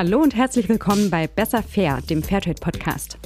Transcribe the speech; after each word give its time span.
Hallo 0.00 0.22
und 0.22 0.36
herzlich 0.36 0.68
willkommen 0.68 1.10
bei 1.10 1.26
Besser 1.26 1.60
Fair, 1.60 1.98
dem 2.08 2.22
Fairtrade 2.22 2.60
Podcast. 2.60 3.18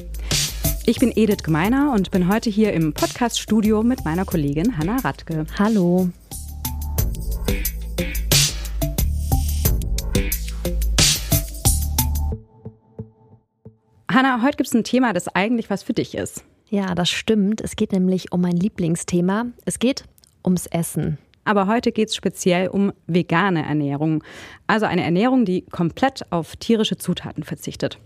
Ich 0.86 0.98
bin 0.98 1.12
Edith 1.14 1.42
Gemeiner 1.42 1.92
und 1.92 2.10
bin 2.10 2.32
heute 2.32 2.48
hier 2.48 2.72
im 2.72 2.94
Podcast-Studio 2.94 3.82
mit 3.82 4.06
meiner 4.06 4.24
Kollegin 4.24 4.78
Hanna 4.78 4.96
Radke. 4.96 5.44
Hallo. 5.58 6.08
Hanna, 14.10 14.40
heute 14.40 14.56
gibt 14.56 14.68
es 14.68 14.74
ein 14.74 14.84
Thema, 14.84 15.12
das 15.12 15.28
eigentlich 15.28 15.68
was 15.68 15.82
für 15.82 15.92
dich 15.92 16.14
ist. 16.14 16.42
Ja, 16.70 16.94
das 16.94 17.10
stimmt. 17.10 17.60
Es 17.60 17.76
geht 17.76 17.92
nämlich 17.92 18.32
um 18.32 18.40
mein 18.40 18.56
Lieblingsthema. 18.56 19.44
Es 19.66 19.78
geht 19.78 20.04
ums 20.42 20.68
Essen. 20.68 21.18
Aber 21.44 21.66
heute 21.66 21.92
geht 21.92 22.08
es 22.08 22.14
speziell 22.14 22.68
um 22.68 22.92
vegane 23.06 23.64
Ernährung. 23.64 24.22
Also 24.66 24.86
eine 24.86 25.02
Ernährung, 25.04 25.44
die 25.44 25.62
komplett 25.62 26.22
auf 26.30 26.56
tierische 26.56 26.96
Zutaten 26.96 27.42
verzichtet. 27.42 27.98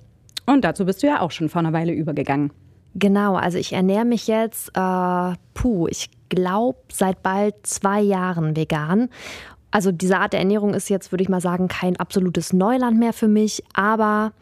Und 0.47 0.65
dazu 0.65 0.87
bist 0.87 1.03
du 1.03 1.09
ja 1.09 1.21
auch 1.21 1.31
schon 1.31 1.49
vor 1.49 1.61
einer 1.61 1.73
Weile 1.73 1.93
übergegangen. 1.93 2.53
Genau, 2.95 3.35
also 3.35 3.59
ich 3.59 3.75
ernähre 3.75 4.07
mich 4.07 4.27
jetzt, 4.27 4.71
äh, 4.75 5.33
puh, 5.53 5.87
ich 5.89 6.09
glaube 6.31 6.79
seit 6.91 7.23
bald 7.23 7.55
zwei 7.67 8.01
Jahren 8.01 8.57
vegan. 8.57 9.11
Also 9.77 9.93
diese 9.93 10.17
Art 10.17 10.33
der 10.33 10.41
Ernährung 10.41 10.73
ist 10.73 10.89
jetzt, 10.89 11.13
würde 11.13 11.23
ich 11.23 11.29
mal 11.29 11.43
sagen, 11.43 11.69
kein 11.69 11.99
absolutes 11.99 12.55
Neuland 12.55 12.99
mehr 12.99 13.13
für 13.13 13.29
mich. 13.29 13.63
Aber 13.75 14.33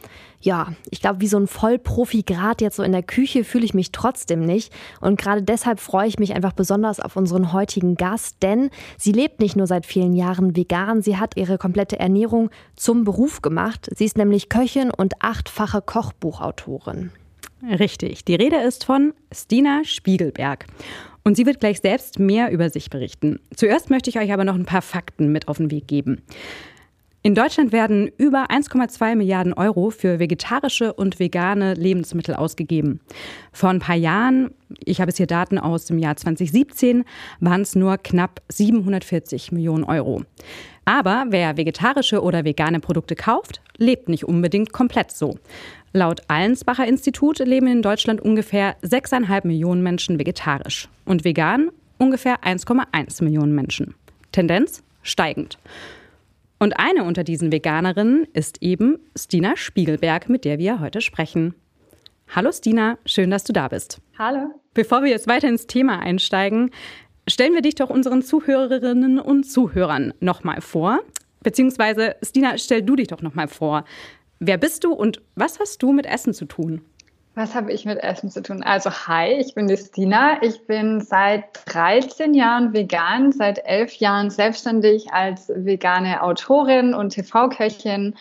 ja, 0.41 0.69
ich 0.93 1.01
glaube, 1.01 1.21
wie 1.23 1.27
so 1.27 1.37
ein 1.37 1.49
Vollprofi 1.49 2.23
gerade 2.23 2.63
jetzt 2.63 2.77
so 2.77 2.85
in 2.85 2.93
der 2.93 3.03
Küche 3.03 3.43
fühle 3.43 3.65
ich 3.65 3.75
mich 3.75 3.91
trotzdem 3.91 4.47
nicht. 4.47 4.73
Und 5.01 5.21
gerade 5.21 5.43
deshalb 5.43 5.81
freue 5.81 6.07
ich 6.07 6.21
mich 6.21 6.37
einfach 6.37 6.53
besonders 6.53 7.01
auf 7.01 7.17
unseren 7.17 7.53
heutigen 7.53 7.97
Gast, 7.97 8.45
denn 8.45 8.71
sie 8.97 9.11
lebt 9.11 9.41
nicht 9.41 9.57
nur 9.57 9.67
seit 9.67 9.87
vielen 9.87 10.13
Jahren 10.13 10.55
vegan, 10.55 11.03
sie 11.03 11.17
hat 11.17 11.37
ihre 11.37 11.59
komplette 11.59 11.99
Ernährung 11.99 12.51
zum 12.77 13.03
Beruf 13.03 13.43
gemacht. 13.43 13.91
Sie 13.93 14.05
ist 14.05 14.17
nämlich 14.17 14.49
Köchin 14.49 14.93
und 14.93 15.15
achtfache 15.21 15.83
Kochbuchautorin. 15.83 17.11
Richtig. 17.71 18.25
Die 18.25 18.35
Rede 18.35 18.57
ist 18.57 18.85
von 18.85 19.15
Stina 19.33 19.83
Spiegelberg. 19.85 20.67
Und 21.23 21.37
sie 21.37 21.47
wird 21.47 21.61
gleich 21.61 21.81
selbst 21.81 22.19
mehr 22.19 22.51
über 22.51 22.69
sich 22.69 22.91
berichten. 22.91 23.41
Zuerst 23.57 23.89
möchte 23.89 24.11
ich 24.11 24.19
euch 24.19 24.33
aber 24.33 24.45
noch 24.45 24.55
ein 24.55 24.67
paar 24.67 24.83
Fakten 24.83 25.33
mit 25.33 25.49
auf 25.49 25.57
den 25.57 25.71
Weg 25.71 25.89
geben. 25.89 26.23
In 27.23 27.35
Deutschland 27.35 27.73
werden 27.73 28.11
über 28.19 28.51
1,2 28.51 29.17
Milliarden 29.17 29.55
Euro 29.55 29.89
für 29.89 30.19
vegetarische 30.19 30.93
und 30.93 31.19
vegane 31.19 31.73
Lebensmittel 31.73 32.35
ausgegeben. 32.35 33.01
Vor 33.51 33.71
ein 33.71 33.79
paar 33.79 33.97
Jahren, 33.97 34.51
ich 34.85 35.01
habe 35.01 35.09
jetzt 35.09 35.17
hier 35.17 35.27
Daten 35.27 35.59
aus 35.59 35.87
dem 35.87 35.99
Jahr 35.99 36.17
2017, 36.17 37.05
waren 37.41 37.63
es 37.63 37.75
nur 37.75 37.97
knapp 37.97 38.43
740 38.51 39.53
Millionen 39.53 39.85
Euro. 39.85 40.25
Aber 40.85 41.25
wer 41.31 41.57
vegetarische 41.57 42.21
oder 42.21 42.45
vegane 42.45 42.81
Produkte 42.81 43.17
kauft, 43.17 43.63
lebt 43.79 44.11
nicht 44.11 44.25
unbedingt 44.25 44.75
komplett 44.75 45.11
so. 45.11 45.39
Laut 45.97 46.23
Allensbacher 46.27 46.89
Institut 46.89 47.39
leben 47.39 47.69
in 47.69 47.81
Deutschland 47.81 48.21
ungefähr 48.21 48.75
6,5 48.83 49.47
Millionen 49.47 49.81
Menschen 49.81 50.19
vegetarisch 50.19 50.89
und 51.05 51.25
vegan 51.25 51.71
ungefähr 51.99 52.43
1,1 52.43 53.23
Millionen 53.23 53.55
Menschen. 53.55 53.95
Tendenz 54.33 54.83
steigend. 55.03 55.57
Und 56.59 56.81
eine 56.81 57.05
unter 57.05 57.23
diesen 57.23 57.53
Veganerinnen 57.53 58.27
ist 58.33 58.61
eben 58.61 58.99
Stina 59.17 59.57
Spiegelberg, 59.57 60.29
mit 60.29 60.45
der 60.45 60.59
wir 60.59 60.81
heute 60.81 61.01
sprechen. 61.01 61.55
Hallo 62.35 62.51
Stina, 62.51 62.99
schön, 63.07 63.31
dass 63.31 63.45
du 63.45 63.53
da 63.53 63.69
bist. 63.69 64.01
Hallo. 64.19 64.51
Bevor 64.75 65.05
wir 65.05 65.11
jetzt 65.11 65.29
weiter 65.29 65.49
ins 65.49 65.69
Thema 65.69 66.01
einsteigen, 66.01 66.73
stellen 67.29 67.55
wir 67.55 67.63
dich 67.63 67.77
doch 67.77 67.91
unseren 67.91 68.23
Zuhörerinnen 68.23 69.21
und 69.21 69.45
Zuhörern 69.45 70.13
nochmal 70.19 70.61
vor. 70.61 70.99
Beziehungsweise, 71.45 72.17
Stina, 72.21 72.59
stell 72.59 72.83
du 72.83 72.97
dich 72.97 73.07
doch 73.07 73.23
nochmal 73.23 73.47
vor. 73.47 73.85
Wer 74.47 74.59
bist 74.59 74.85
du 74.85 74.93
und 74.93 75.23
was 75.37 75.59
hast 75.59 75.83
du 75.83 75.91
mit 75.91 76.05
Essen 76.05 76.35
zu 76.35 76.45
tun? 76.45 76.83
Was 77.35 77.55
habe 77.55 77.73
ich 77.73 77.87
mit 77.87 77.99
Essen 77.99 78.29
zu 78.29 78.43
tun? 78.43 78.63
Also, 78.63 78.91
hi, 78.91 79.33
ich 79.41 79.55
bin 79.55 79.69
die. 79.69 80.39
Ich 80.43 80.67
bin 80.67 81.01
seit 81.01 81.45
13 81.65 82.35
Jahren 82.35 82.75
vegan, 82.75 83.33
seit 83.33 83.65
11 83.65 83.95
Jahren 83.95 84.29
selbstständig 84.29 85.15
als 85.15 85.49
vegane 85.49 86.23
Autorin 86.23 86.93
und 86.93 87.15
TV-Köchin. 87.15 88.17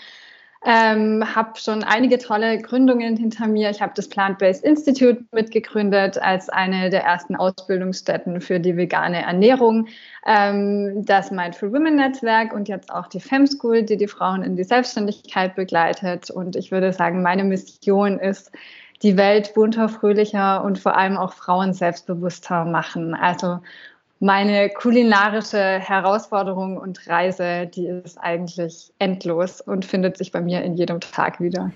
Ähm, 0.66 1.35
habe 1.35 1.59
schon 1.59 1.84
einige 1.84 2.18
tolle 2.19 2.57
Gründungen 2.57 3.18
hinter 3.18 3.47
mir. 3.47 3.69
Ich 3.69 3.81
habe 3.81 3.91
das 3.96 4.07
Plant-Based 4.07 4.63
Institute 4.63 5.25
mitgegründet 5.34 6.18
als 6.18 6.47
eine 6.47 6.90
der 6.90 7.03
ersten 7.03 7.35
Ausbildungsstätten 7.35 8.40
für 8.40 8.62
die 8.62 8.78
vegane 8.78 9.24
Ernährung. 9.24 9.88
Ähm, 10.25 11.06
das 11.06 11.31
Mindful 11.31 11.74
Women 11.74 11.97
Netzwerk 11.97 12.53
und 12.53 12.69
jetzt 12.69 12.94
auch 12.94 13.07
die 13.07 13.19
Fem 13.19 13.46
School, 13.46 13.84
die 13.84 13.97
die 13.97 14.07
Frauen 14.07 14.41
in 14.41 14.56
die 14.56 14.63
Selbstständigkeit 14.63 15.56
begleitet. 15.56 16.29
Und 16.29 16.56
ich 16.56 16.72
würde 16.72 16.94
sagen, 16.94 17.22
meine 17.22 17.44
Mission 17.44 18.18
ist, 18.18 18.51
die 19.01 19.18
Welt 19.18 19.53
bunter, 19.53 19.90
fröhlicher 19.90 20.63
und 20.63 20.80
vor 20.80 20.95
allem 20.95 21.18
auch 21.18 21.34
Frauen 21.34 21.74
selbstbewusster 21.74 22.63
machen. 22.63 23.13
Also 23.13 23.59
meine 24.19 24.69
kulinarische 24.69 25.79
Herausforderung 25.79 26.78
und 26.78 27.07
Reise, 27.07 27.68
die 27.68 27.88
ist 27.88 28.18
eigentlich 28.18 28.91
endlos 29.00 29.59
und 29.62 29.85
findet 29.85 30.18
sich 30.18 30.31
bei 30.31 30.41
mir 30.41 30.62
in 30.62 30.75
jedem 30.75 31.00
Tag 31.01 31.40
wieder. 31.40 31.72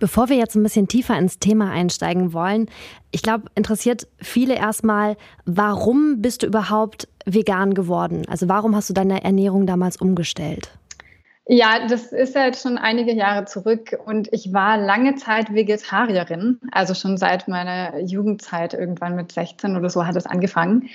Bevor 0.00 0.28
wir 0.28 0.36
jetzt 0.36 0.56
ein 0.56 0.64
bisschen 0.64 0.88
tiefer 0.88 1.16
ins 1.16 1.38
Thema 1.38 1.70
einsteigen 1.70 2.32
wollen, 2.32 2.66
ich 3.12 3.22
glaube, 3.22 3.44
interessiert 3.54 4.08
viele 4.18 4.56
erstmal, 4.56 5.16
warum 5.44 6.20
bist 6.20 6.42
du 6.42 6.48
überhaupt 6.48 7.06
vegan 7.24 7.74
geworden? 7.74 8.22
Also 8.28 8.48
warum 8.48 8.74
hast 8.74 8.90
du 8.90 8.94
deine 8.94 9.22
Ernährung 9.22 9.66
damals 9.66 9.96
umgestellt? 9.96 10.72
Ja, 11.46 11.86
das 11.88 12.12
ist 12.12 12.36
ja 12.36 12.46
jetzt 12.46 12.62
schon 12.62 12.78
einige 12.78 13.12
Jahre 13.12 13.44
zurück 13.46 13.98
und 14.06 14.32
ich 14.32 14.52
war 14.52 14.78
lange 14.78 15.16
Zeit 15.16 15.52
Vegetarierin, 15.52 16.60
also 16.70 16.94
schon 16.94 17.16
seit 17.16 17.48
meiner 17.48 17.98
Jugendzeit, 18.00 18.74
irgendwann 18.74 19.16
mit 19.16 19.32
16 19.32 19.76
oder 19.76 19.90
so 19.90 20.06
hat 20.06 20.14
es 20.14 20.24
angefangen. 20.24 20.88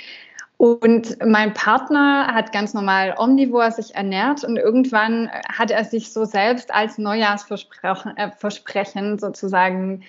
Und 0.57 1.17
mein 1.23 1.53
Partner 1.53 2.33
hat 2.33 2.51
ganz 2.51 2.73
normal 2.73 3.13
omnivor 3.17 3.69
sich 3.69 3.93
ernährt 3.93 4.43
und 4.43 4.57
irgendwann 4.57 5.29
hat 5.47 5.69
er 5.69 5.85
sich 5.85 6.11
so 6.11 6.25
selbst 6.25 6.73
als 6.73 6.97
Neujahrsversprechen 6.97 9.15
äh, 9.15 9.19
sozusagen 9.19 10.03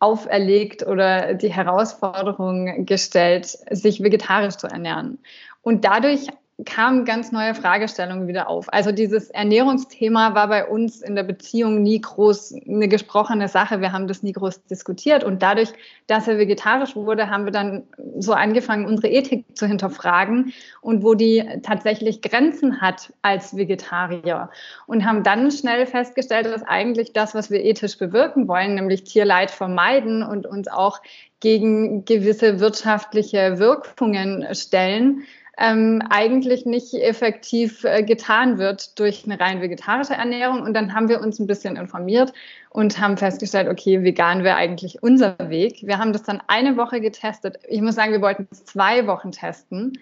auferlegt 0.00 0.84
oder 0.84 1.34
die 1.34 1.52
Herausforderung 1.52 2.84
gestellt, 2.84 3.46
sich 3.70 4.02
vegetarisch 4.02 4.56
zu 4.56 4.66
ernähren. 4.66 5.20
Und 5.62 5.84
dadurch 5.84 6.26
kamen 6.64 7.04
ganz 7.04 7.32
neue 7.32 7.54
Fragestellungen 7.54 8.28
wieder 8.28 8.48
auf. 8.48 8.72
Also 8.72 8.92
dieses 8.92 9.30
Ernährungsthema 9.30 10.34
war 10.34 10.48
bei 10.48 10.66
uns 10.66 11.00
in 11.00 11.14
der 11.14 11.22
Beziehung 11.22 11.82
nie 11.82 12.00
groß 12.00 12.54
eine 12.68 12.88
gesprochene 12.88 13.48
Sache. 13.48 13.80
Wir 13.80 13.92
haben 13.92 14.06
das 14.06 14.22
nie 14.22 14.32
groß 14.32 14.64
diskutiert. 14.64 15.24
Und 15.24 15.42
dadurch, 15.42 15.72
dass 16.06 16.28
er 16.28 16.38
vegetarisch 16.38 16.96
wurde, 16.96 17.30
haben 17.30 17.44
wir 17.44 17.52
dann 17.52 17.84
so 18.18 18.32
angefangen, 18.32 18.86
unsere 18.86 19.08
Ethik 19.08 19.44
zu 19.56 19.66
hinterfragen 19.66 20.52
und 20.80 21.02
wo 21.02 21.14
die 21.14 21.44
tatsächlich 21.62 22.22
Grenzen 22.22 22.80
hat 22.80 23.12
als 23.22 23.56
Vegetarier. 23.56 24.50
Und 24.86 25.04
haben 25.04 25.22
dann 25.22 25.50
schnell 25.50 25.86
festgestellt, 25.86 26.46
dass 26.46 26.62
eigentlich 26.62 27.12
das, 27.12 27.34
was 27.34 27.50
wir 27.50 27.64
ethisch 27.64 27.98
bewirken 27.98 28.48
wollen, 28.48 28.74
nämlich 28.74 29.04
Tierleid 29.04 29.50
vermeiden 29.50 30.22
und 30.22 30.46
uns 30.46 30.68
auch 30.68 31.00
gegen 31.42 32.04
gewisse 32.04 32.60
wirtschaftliche 32.60 33.58
Wirkungen 33.58 34.46
stellen, 34.54 35.24
ähm, 35.62 36.02
eigentlich 36.10 36.66
nicht 36.66 36.92
effektiv 36.92 37.84
äh, 37.84 38.02
getan 38.02 38.58
wird 38.58 38.98
durch 38.98 39.24
eine 39.24 39.38
rein 39.38 39.60
vegetarische 39.60 40.14
Ernährung. 40.14 40.62
Und 40.62 40.74
dann 40.74 40.92
haben 40.92 41.08
wir 41.08 41.20
uns 41.20 41.38
ein 41.38 41.46
bisschen 41.46 41.76
informiert 41.76 42.32
und 42.70 42.98
haben 42.98 43.16
festgestellt, 43.16 43.68
okay, 43.68 44.02
vegan 44.02 44.42
wäre 44.42 44.56
eigentlich 44.56 45.04
unser 45.04 45.36
Weg. 45.38 45.86
Wir 45.86 45.98
haben 45.98 46.12
das 46.12 46.24
dann 46.24 46.42
eine 46.48 46.76
Woche 46.76 47.00
getestet. 47.00 47.60
Ich 47.68 47.80
muss 47.80 47.94
sagen, 47.94 48.10
wir 48.10 48.20
wollten 48.20 48.48
es 48.50 48.64
zwei 48.64 49.06
Wochen 49.06 49.30
testen 49.30 49.92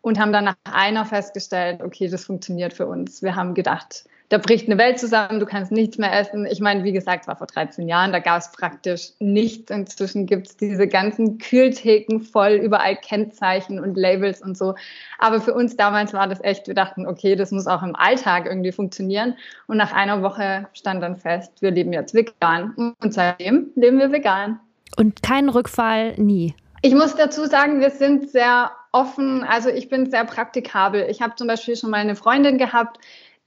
und 0.00 0.18
haben 0.18 0.32
dann 0.32 0.44
nach 0.46 0.56
einer 0.64 1.04
festgestellt, 1.04 1.82
okay, 1.82 2.08
das 2.08 2.24
funktioniert 2.24 2.72
für 2.72 2.86
uns. 2.86 3.20
Wir 3.20 3.36
haben 3.36 3.52
gedacht, 3.52 4.04
da 4.30 4.38
bricht 4.38 4.66
eine 4.66 4.78
Welt 4.78 4.98
zusammen, 4.98 5.38
du 5.38 5.46
kannst 5.46 5.70
nichts 5.70 5.98
mehr 5.98 6.12
essen. 6.18 6.46
Ich 6.46 6.60
meine, 6.60 6.82
wie 6.82 6.92
gesagt, 6.92 7.28
war 7.28 7.36
vor 7.36 7.46
13 7.46 7.86
Jahren, 7.86 8.10
da 8.10 8.20
gab 8.20 8.38
es 8.38 8.50
praktisch 8.52 9.10
nichts. 9.18 9.70
Inzwischen 9.70 10.26
gibt 10.26 10.48
es 10.48 10.56
diese 10.56 10.88
ganzen 10.88 11.38
Kühltheken 11.38 12.20
voll, 12.20 12.52
überall 12.52 12.96
Kennzeichen 12.96 13.78
und 13.78 13.96
Labels 13.96 14.40
und 14.40 14.56
so. 14.56 14.74
Aber 15.18 15.40
für 15.40 15.52
uns 15.52 15.76
damals 15.76 16.14
war 16.14 16.26
das 16.26 16.42
echt, 16.42 16.66
wir 16.66 16.74
dachten, 16.74 17.06
okay, 17.06 17.36
das 17.36 17.50
muss 17.50 17.66
auch 17.66 17.82
im 17.82 17.94
Alltag 17.94 18.46
irgendwie 18.46 18.72
funktionieren. 18.72 19.36
Und 19.66 19.76
nach 19.76 19.92
einer 19.92 20.22
Woche 20.22 20.68
stand 20.72 21.02
dann 21.02 21.16
fest, 21.16 21.52
wir 21.60 21.70
leben 21.70 21.92
jetzt 21.92 22.14
vegan. 22.14 22.94
Und 23.00 23.12
seitdem 23.12 23.70
leben 23.74 23.98
wir 23.98 24.10
vegan. 24.10 24.58
Und 24.96 25.22
kein 25.22 25.48
Rückfall, 25.48 26.14
nie. 26.16 26.54
Ich 26.82 26.94
muss 26.94 27.14
dazu 27.14 27.46
sagen, 27.46 27.80
wir 27.80 27.90
sind 27.90 28.30
sehr 28.30 28.70
offen. 28.92 29.42
Also 29.42 29.68
ich 29.68 29.88
bin 29.88 30.10
sehr 30.10 30.24
praktikabel. 30.24 31.06
Ich 31.10 31.20
habe 31.20 31.34
zum 31.34 31.48
Beispiel 31.48 31.76
schon 31.76 31.90
mal 31.90 31.96
eine 31.96 32.14
Freundin 32.14 32.58
gehabt, 32.58 32.98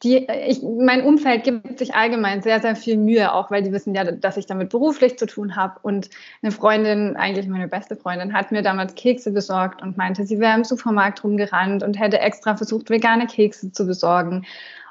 die, 0.04 0.28
ich, 0.48 0.62
mein 0.62 1.04
Umfeld 1.04 1.44
gibt 1.44 1.80
sich 1.80 1.96
allgemein 1.96 2.44
sehr, 2.44 2.62
sehr 2.62 2.76
viel 2.76 2.98
Mühe, 2.98 3.34
auch 3.34 3.50
weil 3.50 3.64
die 3.64 3.72
wissen 3.72 3.96
ja, 3.96 4.04
dass 4.04 4.38
ich 4.38 4.46
damit 4.46 4.70
beruflich 4.70 5.18
zu 5.18 5.26
tun 5.26 5.56
habe. 5.56 5.80
Und 5.82 6.12
eine 6.44 6.52
Freundin, 6.52 7.16
eigentlich 7.16 7.48
meine 7.48 7.68
beste 7.68 7.96
Freundin, 7.96 8.34
hat 8.34 8.52
mir 8.52 8.62
damals 8.62 8.94
Kekse 8.94 9.32
besorgt 9.32 9.82
und 9.82 9.98
meinte, 9.98 10.26
sie 10.28 10.40
wäre 10.40 10.56
im 10.56 10.64
Supermarkt 10.64 11.24
rumgerannt 11.24 11.82
und 11.82 12.00
hätte 12.00 12.20
extra 12.20 12.56
versucht, 12.56 12.92
vegane 12.92 13.26
Kekse 13.26 13.72
zu 13.72 13.88
besorgen. 13.88 14.46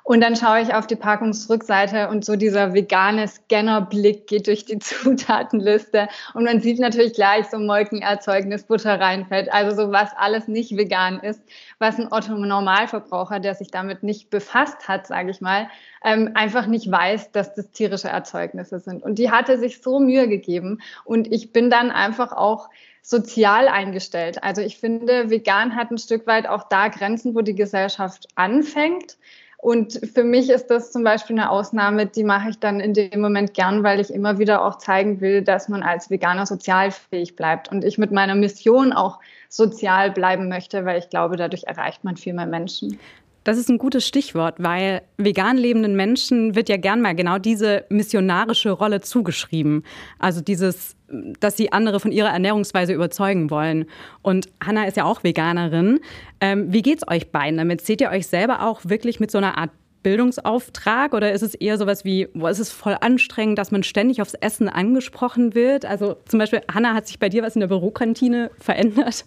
Und 0.06 0.20
dann 0.20 0.36
schaue 0.36 0.60
ich 0.60 0.72
auf 0.72 0.86
die 0.86 0.94
Packungsrückseite 0.94 2.08
und 2.10 2.24
so 2.24 2.36
dieser 2.36 2.72
vegane 2.74 3.26
Scannerblick 3.26 4.28
geht 4.28 4.46
durch 4.46 4.64
die 4.64 4.78
Zutatenliste. 4.78 6.06
Und 6.32 6.44
man 6.44 6.60
sieht 6.60 6.78
natürlich 6.78 7.14
gleich 7.14 7.46
so 7.48 7.58
Molkenerzeugnis, 7.58 8.62
Butter 8.62 9.00
reinfällt. 9.00 9.52
Also 9.52 9.74
so 9.74 9.90
was 9.90 10.10
alles 10.16 10.46
nicht 10.46 10.76
vegan 10.76 11.18
ist, 11.18 11.42
was 11.80 11.98
ein 11.98 12.06
Otto 12.12 12.34
Normalverbraucher, 12.34 13.40
der 13.40 13.56
sich 13.56 13.72
damit 13.72 14.04
nicht 14.04 14.30
befasst 14.30 14.86
hat, 14.86 15.08
sage 15.08 15.32
ich 15.32 15.40
mal, 15.40 15.68
ähm, 16.04 16.30
einfach 16.34 16.68
nicht 16.68 16.88
weiß, 16.88 17.32
dass 17.32 17.56
das 17.56 17.72
tierische 17.72 18.08
Erzeugnisse 18.08 18.78
sind. 18.78 19.02
Und 19.02 19.18
die 19.18 19.32
hatte 19.32 19.58
sich 19.58 19.82
so 19.82 19.98
Mühe 19.98 20.28
gegeben. 20.28 20.82
Und 21.04 21.32
ich 21.32 21.52
bin 21.52 21.68
dann 21.68 21.90
einfach 21.90 22.30
auch 22.30 22.70
sozial 23.02 23.66
eingestellt. 23.66 24.44
Also 24.44 24.62
ich 24.62 24.78
finde, 24.78 25.30
vegan 25.30 25.74
hat 25.74 25.90
ein 25.90 25.98
Stück 25.98 26.28
weit 26.28 26.46
auch 26.46 26.68
da 26.68 26.86
Grenzen, 26.86 27.34
wo 27.34 27.40
die 27.40 27.56
Gesellschaft 27.56 28.28
anfängt. 28.36 29.16
Und 29.58 30.00
für 30.14 30.22
mich 30.22 30.50
ist 30.50 30.66
das 30.66 30.92
zum 30.92 31.02
Beispiel 31.02 31.38
eine 31.38 31.50
Ausnahme, 31.50 32.06
die 32.06 32.24
mache 32.24 32.50
ich 32.50 32.58
dann 32.58 32.78
in 32.78 32.92
dem 32.92 33.20
Moment 33.20 33.54
gern, 33.54 33.82
weil 33.82 34.00
ich 34.00 34.12
immer 34.12 34.38
wieder 34.38 34.64
auch 34.64 34.78
zeigen 34.78 35.20
will, 35.20 35.42
dass 35.42 35.68
man 35.68 35.82
als 35.82 36.10
Veganer 36.10 36.46
sozialfähig 36.46 37.36
bleibt 37.36 37.70
und 37.72 37.82
ich 37.82 37.96
mit 37.98 38.12
meiner 38.12 38.34
Mission 38.34 38.92
auch 38.92 39.18
sozial 39.48 40.10
bleiben 40.10 40.48
möchte, 40.48 40.84
weil 40.84 40.98
ich 40.98 41.08
glaube, 41.08 41.36
dadurch 41.36 41.64
erreicht 41.64 42.04
man 42.04 42.16
viel 42.16 42.34
mehr 42.34 42.46
Menschen. 42.46 42.98
Das 43.46 43.58
ist 43.58 43.70
ein 43.70 43.78
gutes 43.78 44.04
Stichwort, 44.04 44.56
weil 44.58 45.02
vegan 45.18 45.56
lebenden 45.56 45.94
Menschen 45.94 46.56
wird 46.56 46.68
ja 46.68 46.78
gern 46.78 47.00
mal 47.00 47.14
genau 47.14 47.38
diese 47.38 47.84
missionarische 47.90 48.72
Rolle 48.72 49.02
zugeschrieben. 49.02 49.84
Also 50.18 50.40
dieses, 50.40 50.96
dass 51.38 51.56
sie 51.56 51.70
andere 51.70 52.00
von 52.00 52.10
ihrer 52.10 52.30
Ernährungsweise 52.30 52.92
überzeugen 52.92 53.48
wollen. 53.48 53.84
Und 54.20 54.48
Hanna 54.60 54.86
ist 54.86 54.96
ja 54.96 55.04
auch 55.04 55.22
Veganerin. 55.22 56.00
Ähm, 56.40 56.72
wie 56.72 56.82
geht's 56.82 57.06
euch 57.06 57.30
beiden 57.30 57.56
damit? 57.56 57.82
Seht 57.82 58.00
ihr 58.00 58.10
euch 58.10 58.26
selber 58.26 58.66
auch 58.66 58.80
wirklich 58.82 59.20
mit 59.20 59.30
so 59.30 59.38
einer 59.38 59.56
Art 59.56 59.70
Bildungsauftrag 60.02 61.14
oder 61.14 61.30
ist 61.30 61.42
es 61.42 61.54
eher 61.54 61.78
sowas 61.78 62.04
wie, 62.04 62.26
boah, 62.34 62.50
ist 62.50 62.58
es 62.58 62.72
voll 62.72 62.96
anstrengend, 63.00 63.60
dass 63.60 63.70
man 63.70 63.84
ständig 63.84 64.20
aufs 64.20 64.34
Essen 64.34 64.68
angesprochen 64.68 65.54
wird? 65.54 65.84
Also 65.84 66.16
zum 66.26 66.40
Beispiel, 66.40 66.62
Hanna, 66.72 66.94
hat 66.94 67.06
sich 67.06 67.20
bei 67.20 67.28
dir 67.28 67.44
was 67.44 67.54
in 67.54 67.60
der 67.60 67.68
Bürokantine 67.68 68.50
verändert? 68.58 69.24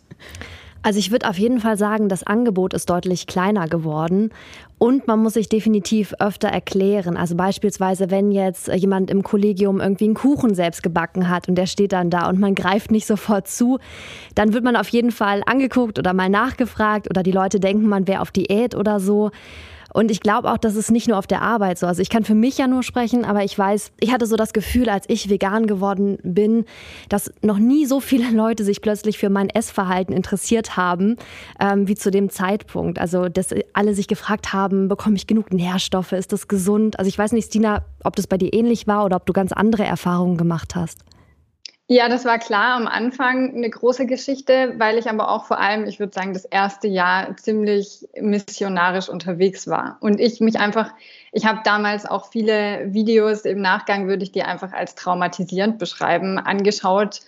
Also 0.81 0.97
ich 0.99 1.11
würde 1.11 1.29
auf 1.29 1.37
jeden 1.37 1.59
Fall 1.59 1.77
sagen, 1.77 2.07
das 2.07 2.23
Angebot 2.23 2.73
ist 2.73 2.89
deutlich 2.89 3.27
kleiner 3.27 3.67
geworden 3.67 4.29
und 4.77 5.07
man 5.07 5.21
muss 5.21 5.33
sich 5.33 5.49
definitiv 5.49 6.13
öfter 6.19 6.47
erklären. 6.47 7.17
Also 7.17 7.35
beispielsweise, 7.35 8.09
wenn 8.11 8.31
jetzt 8.31 8.69
jemand 8.69 9.11
im 9.11 9.21
Kollegium 9.21 9.81
irgendwie 9.81 10.05
einen 10.05 10.13
Kuchen 10.13 10.55
selbst 10.55 10.81
gebacken 10.81 11.29
hat 11.29 11.49
und 11.49 11.55
der 11.55 11.65
steht 11.65 11.91
dann 11.91 12.09
da 12.09 12.29
und 12.29 12.39
man 12.39 12.55
greift 12.55 12.91
nicht 12.91 13.05
sofort 13.05 13.49
zu, 13.49 13.77
dann 14.35 14.53
wird 14.53 14.63
man 14.63 14.77
auf 14.77 14.87
jeden 14.87 15.11
Fall 15.11 15.43
angeguckt 15.45 15.99
oder 15.99 16.13
mal 16.13 16.29
nachgefragt 16.29 17.09
oder 17.09 17.23
die 17.23 17.31
Leute 17.31 17.59
denken, 17.59 17.87
man 17.87 18.07
wäre 18.07 18.21
auf 18.21 18.31
Diät 18.31 18.73
oder 18.73 19.01
so. 19.01 19.31
Und 19.93 20.11
ich 20.11 20.19
glaube 20.19 20.51
auch, 20.51 20.57
das 20.57 20.75
ist 20.75 20.91
nicht 20.91 21.07
nur 21.07 21.17
auf 21.17 21.27
der 21.27 21.41
Arbeit 21.41 21.79
so. 21.79 21.87
Also 21.87 22.01
ich 22.01 22.09
kann 22.09 22.23
für 22.23 22.35
mich 22.35 22.57
ja 22.57 22.67
nur 22.67 22.83
sprechen, 22.83 23.25
aber 23.25 23.43
ich 23.43 23.57
weiß, 23.57 23.91
ich 23.99 24.11
hatte 24.11 24.25
so 24.25 24.35
das 24.35 24.53
Gefühl, 24.53 24.89
als 24.89 25.05
ich 25.07 25.29
vegan 25.29 25.67
geworden 25.67 26.17
bin, 26.23 26.65
dass 27.09 27.31
noch 27.41 27.57
nie 27.57 27.85
so 27.85 27.99
viele 27.99 28.29
Leute 28.35 28.63
sich 28.63 28.81
plötzlich 28.81 29.17
für 29.17 29.29
mein 29.29 29.49
Essverhalten 29.49 30.13
interessiert 30.13 30.77
haben, 30.77 31.17
ähm, 31.59 31.87
wie 31.87 31.95
zu 31.95 32.11
dem 32.11 32.29
Zeitpunkt. 32.29 32.99
Also, 32.99 33.29
dass 33.29 33.53
alle 33.73 33.95
sich 33.95 34.07
gefragt 34.07 34.53
haben, 34.53 34.87
bekomme 34.87 35.15
ich 35.15 35.27
genug 35.27 35.51
Nährstoffe? 35.51 36.11
Ist 36.11 36.33
das 36.33 36.47
gesund? 36.47 36.99
Also 36.99 37.09
ich 37.09 37.17
weiß 37.17 37.31
nicht, 37.31 37.45
Stina, 37.45 37.83
ob 38.03 38.15
das 38.15 38.27
bei 38.27 38.37
dir 38.37 38.53
ähnlich 38.53 38.87
war 38.87 39.05
oder 39.05 39.15
ob 39.15 39.25
du 39.25 39.33
ganz 39.33 39.51
andere 39.51 39.83
Erfahrungen 39.83 40.37
gemacht 40.37 40.75
hast. 40.75 41.03
Ja, 41.91 42.07
das 42.07 42.23
war 42.23 42.37
klar 42.37 42.75
am 42.75 42.85
Anfang 42.85 43.55
eine 43.55 43.67
große 43.67 44.05
Geschichte, 44.05 44.75
weil 44.77 44.99
ich 44.99 45.09
aber 45.09 45.27
auch 45.31 45.45
vor 45.45 45.59
allem, 45.59 45.87
ich 45.87 45.99
würde 45.99 46.13
sagen, 46.13 46.33
das 46.33 46.45
erste 46.45 46.87
Jahr 46.87 47.35
ziemlich 47.35 48.07
missionarisch 48.15 49.09
unterwegs 49.09 49.67
war. 49.67 49.97
Und 49.99 50.19
ich 50.19 50.39
mich 50.39 50.59
einfach, 50.59 50.93
ich 51.31 51.47
habe 51.47 51.61
damals 51.63 52.05
auch 52.05 52.29
viele 52.29 52.93
Videos 52.93 53.41
im 53.41 53.61
Nachgang, 53.61 54.07
würde 54.07 54.21
ich 54.21 54.31
die 54.31 54.43
einfach 54.43 54.71
als 54.71 54.93
traumatisierend 54.93 55.79
beschreiben, 55.79 56.37
angeschaut 56.37 57.21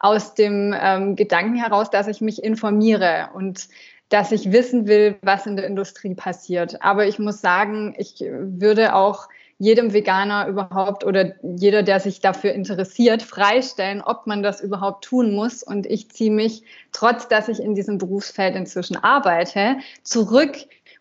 aus 0.00 0.34
dem 0.34 0.74
ähm, 0.76 1.14
Gedanken 1.14 1.54
heraus, 1.54 1.88
dass 1.88 2.08
ich 2.08 2.20
mich 2.20 2.42
informiere 2.42 3.28
und 3.34 3.68
dass 4.08 4.32
ich 4.32 4.50
wissen 4.50 4.88
will, 4.88 5.14
was 5.22 5.46
in 5.46 5.54
der 5.54 5.66
Industrie 5.66 6.16
passiert. 6.16 6.82
Aber 6.82 7.06
ich 7.06 7.20
muss 7.20 7.40
sagen, 7.40 7.94
ich 7.96 8.16
würde 8.18 8.96
auch 8.96 9.28
jedem 9.58 9.92
Veganer 9.92 10.46
überhaupt 10.46 11.04
oder 11.04 11.32
jeder, 11.42 11.82
der 11.82 11.98
sich 11.98 12.20
dafür 12.20 12.52
interessiert, 12.52 13.22
freistellen, 13.22 14.00
ob 14.00 14.26
man 14.26 14.42
das 14.42 14.60
überhaupt 14.60 15.04
tun 15.04 15.34
muss. 15.34 15.62
Und 15.62 15.86
ich 15.86 16.10
ziehe 16.10 16.30
mich, 16.30 16.62
trotz 16.92 17.28
dass 17.28 17.48
ich 17.48 17.60
in 17.60 17.74
diesem 17.74 17.98
Berufsfeld 17.98 18.54
inzwischen 18.54 18.96
arbeite, 18.96 19.78
zurück 20.04 20.56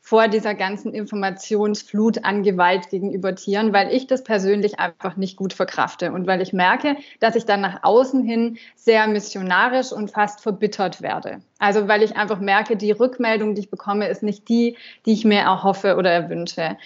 vor 0.07 0.29
dieser 0.29 0.55
ganzen 0.55 0.93
Informationsflut 0.93 2.23
an 2.23 2.41
Gewalt 2.41 2.89
gegenüber 2.89 3.35
Tieren, 3.35 3.73
weil 3.73 3.91
ich 3.91 4.07
das 4.07 4.23
persönlich 4.23 4.79
einfach 4.79 5.17
nicht 5.17 5.35
gut 5.35 5.51
verkrafte 5.51 6.13
und 6.13 6.25
weil 6.27 6.41
ich 6.41 6.53
merke, 6.53 6.95
dass 7.19 7.35
ich 7.35 7.43
dann 7.43 7.59
nach 7.59 7.83
außen 7.83 8.23
hin 8.23 8.57
sehr 8.77 9.05
missionarisch 9.07 9.91
und 9.91 10.09
fast 10.09 10.39
verbittert 10.39 11.01
werde. 11.01 11.41
Also 11.59 11.89
weil 11.89 12.03
ich 12.03 12.15
einfach 12.15 12.39
merke, 12.39 12.77
die 12.77 12.91
Rückmeldung, 12.91 13.53
die 13.53 13.61
ich 13.61 13.69
bekomme, 13.69 14.07
ist 14.07 14.23
nicht 14.23 14.47
die, 14.47 14.77
die 15.05 15.11
ich 15.11 15.25
mir 15.25 15.41
erhoffe 15.41 15.97
oder 15.97 16.09
erwünsche. 16.09 16.77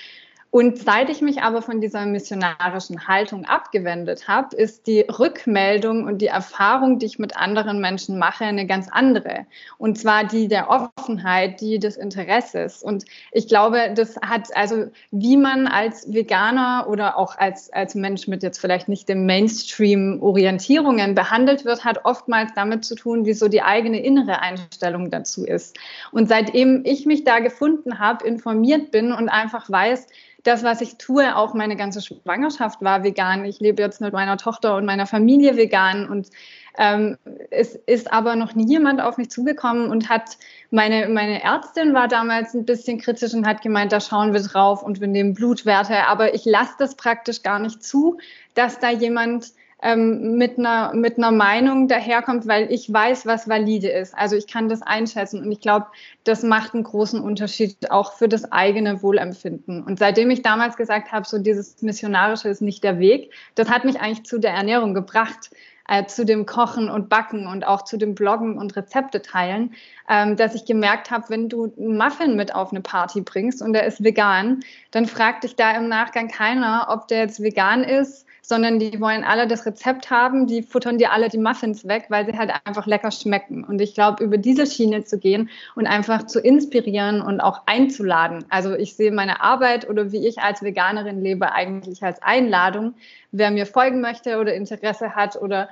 Und 0.52 0.80
seit 0.80 1.10
ich 1.10 1.22
mich 1.22 1.42
aber 1.44 1.62
von 1.62 1.80
dieser 1.80 2.06
missionarischen 2.06 3.08
Haltung 3.08 3.46
abgewendet 3.46 4.28
habe, 4.28 4.54
ist 4.54 4.86
die 4.86 5.00
Rückmeldung 5.00 6.04
und 6.04 6.18
die 6.18 6.28
Erfahrung, 6.28 7.00
die 7.00 7.06
ich 7.06 7.20
mit 7.20 7.38
anderen 7.38 7.80
Menschen 7.80 8.20
mache, 8.20 8.44
eine 8.44 8.68
ganz 8.68 8.90
andere. 8.92 9.46
Und 9.78 9.98
zwar 9.98 10.26
die 10.26 10.50
der 10.50 10.70
Offenheit, 10.70 11.62
die 11.62 11.80
des 11.80 11.96
Interesses. 11.96 12.84
Und 12.84 13.06
ich 13.32 13.48
glaube, 13.48 13.94
das 13.96 14.18
hat 14.18 14.54
also, 14.54 14.88
wie 15.12 15.38
man 15.38 15.68
als 15.68 16.12
Veganer 16.14 16.86
oder 16.90 17.18
auch 17.18 17.38
als, 17.38 17.72
als 17.72 17.96
Mensch 17.96 18.28
mit 18.28 18.44
jetzt 18.44 18.60
vielleicht 18.60 18.90
nicht 18.90 19.08
dem 19.08 19.26
Mainstream-Orientierungen 19.26 21.16
behandelt 21.16 21.64
wird, 21.64 21.86
hat 21.86 22.04
oftmals 22.04 22.52
damit 22.56 22.84
zu 22.84 22.96
tun, 22.96 23.26
wie 23.26 23.34
so 23.34 23.48
die 23.48 23.62
eigene 23.62 24.04
innere 24.04 24.42
Einstellung 24.42 25.12
dazu 25.12 25.46
ist. 25.46 25.78
Und 26.12 26.28
seitdem 26.28 26.82
ich 26.84 27.06
mich 27.06 27.24
da 27.24 27.40
gefunden 27.40 28.00
habe, 28.00 28.28
informiert 28.28 28.92
bin 28.92 29.14
und 29.14 29.30
einfach 29.30 29.70
weiß, 29.70 30.08
das, 30.44 30.64
was 30.64 30.82
ich 30.82 30.98
tue, 30.98 31.36
auch 31.36 31.54
meine 31.54 31.76
ganze 31.76 32.02
Schwangerschaft 32.02 32.82
war 32.82 33.04
vegan. 33.04 33.46
Ich 33.46 33.60
lebe 33.60 33.82
jetzt 33.82 34.02
mit 34.02 34.14
meiner 34.14 34.38
Tochter 34.38 34.76
und 34.76 34.86
meiner 34.86 35.06
Familie 35.06 35.56
vegan 35.56 36.10
und 36.10 36.30
ähm, 36.78 37.18
es 37.50 37.76
ist 37.76 38.12
aber 38.14 38.36
noch 38.36 38.56
nie 38.56 38.68
jemand 38.68 39.02
auf 39.02 39.18
mich 39.18 39.30
zugekommen 39.30 39.90
und 39.90 40.10
hat, 40.10 40.38
meine, 40.70 41.10
meine 41.10 41.44
Ärztin 41.44 41.94
war 41.94 42.08
damals 42.08 42.54
ein 42.54 42.66
bisschen 42.66 43.00
kritisch 43.00 43.34
und 43.34 43.46
hat 43.46 43.62
gemeint, 43.62 43.92
da 43.92 44.00
schauen 44.00 44.34
wir 44.34 44.42
drauf 44.42 44.82
und 44.82 45.02
wir 45.02 45.08
nehmen 45.08 45.34
Blutwerte, 45.34 46.08
aber 46.08 46.34
ich 46.34 46.46
lasse 46.46 46.74
das 46.80 46.96
praktisch 46.96 47.44
gar 47.44 47.60
nicht 47.60 47.84
zu, 47.84 48.18
dass 48.56 48.80
da 48.80 48.90
jemand 48.90 49.48
ähm, 49.82 50.36
mit, 50.38 50.60
einer, 50.60 50.94
mit 50.94 51.18
einer 51.18 51.32
Meinung 51.32 51.88
daherkommt, 51.88 52.48
weil 52.48 52.72
ich 52.72 52.92
weiß, 52.92 53.26
was 53.26 53.50
valide 53.50 53.90
ist. 53.90 54.16
Also 54.16 54.36
ich 54.36 54.48
kann 54.48 54.70
das 54.70 54.82
einschätzen 54.82 55.44
und 55.44 55.52
ich 55.52 55.60
glaube, 55.60 55.88
das 56.24 56.44
macht 56.44 56.74
einen 56.74 56.84
großen 56.84 57.20
Unterschied 57.20 57.90
auch 57.90 58.14
für 58.14 58.28
das 58.28 58.52
eigene 58.52 59.02
Wohlempfinden. 59.02 59.84
Und 59.84 60.00
seitdem 60.00 60.30
ich 60.30 60.44
damals 60.44 60.78
gesagt 60.78 61.12
habe, 61.12 61.28
so 61.28 61.40
dieses 61.40 61.82
Missionarische 61.82 62.50
ist 62.50 62.62
nicht 62.62 62.84
der 62.84 63.00
Weg, 63.00 63.32
das 63.56 63.70
hat 63.70 63.86
mich 63.86 64.00
eigentlich 64.00 64.26
zu 64.26 64.40
der 64.40 64.52
Ernährung 64.52 64.94
gebracht, 64.94 65.50
äh, 65.88 66.06
zu 66.06 66.26
dem 66.26 66.46
Kochen 66.46 66.90
und 66.90 67.10
Backen 67.10 67.48
und 67.48 67.66
auch 67.66 67.84
zu 67.84 67.98
dem 67.98 68.16
Bloggen 68.16 68.58
und 68.58 68.76
Rezepte 68.76 69.22
teilen, 69.22 69.74
ähm, 70.08 70.38
dass 70.38 70.54
ich 70.54 70.66
gemerkt 70.66 71.10
habe, 71.10 71.26
wenn 71.30 71.50
du 71.50 71.74
einen 71.78 71.98
Muffin 71.98 72.36
mit 72.36 72.54
auf 72.54 72.72
eine 72.72 72.82
Party 72.82 73.22
bringst 73.22 73.62
und 73.62 73.74
der 73.74 73.86
ist 73.86 74.04
vegan, 74.04 74.62
dann 74.92 75.08
fragt 75.08 75.44
dich 75.44 75.56
da 75.56 75.72
im 75.72 75.90
Nachgang 75.90 76.28
keiner, 76.28 76.88
ob 76.90 77.08
der 77.08 77.20
jetzt 77.20 77.42
vegan 77.42 77.84
ist 77.84 78.28
sondern 78.42 78.80
die 78.80 79.00
wollen 79.00 79.24
alle 79.24 79.48
das 79.48 79.66
Rezept 79.66 80.10
haben, 80.10 80.48
die 80.48 80.64
futtern 80.64 80.98
dir 80.98 81.12
alle 81.12 81.30
die 81.30 81.38
Muffins 81.38 81.88
weg, 81.88 82.06
weil 82.10 82.26
sie 82.26 82.38
halt 82.38 82.52
einfach 82.66 82.88
lecker 82.88 83.12
schmecken. 83.12 83.64
Und 83.64 83.80
ich 83.80 83.94
glaube, 83.94 84.24
über 84.24 84.38
diese 84.38 84.66
Schiene 84.66 85.04
zu 85.04 85.20
gehen 85.20 85.50
und 85.76 85.88
einfach 85.88 86.26
zu 86.26 86.40
inspirieren 86.40 87.22
und 87.22 87.40
auch 87.40 87.62
einzuladen. 87.68 88.44
Also 88.50 88.74
ich 88.74 88.96
sehe 88.96 89.12
meine 89.12 89.42
Arbeit 89.42 89.88
oder 89.90 90.12
wie 90.12 90.28
ich 90.28 90.40
als 90.40 90.62
Veganerin 90.64 91.22
lebe 91.22 91.52
eigentlich 91.54 92.04
als 92.04 92.22
Einladung. 92.22 92.96
Wer 93.32 93.52
mir 93.52 93.66
folgen 93.66 94.02
möchte 94.02 94.40
oder 94.40 94.54
Interesse 94.54 95.16
hat 95.16 95.36
oder 95.40 95.70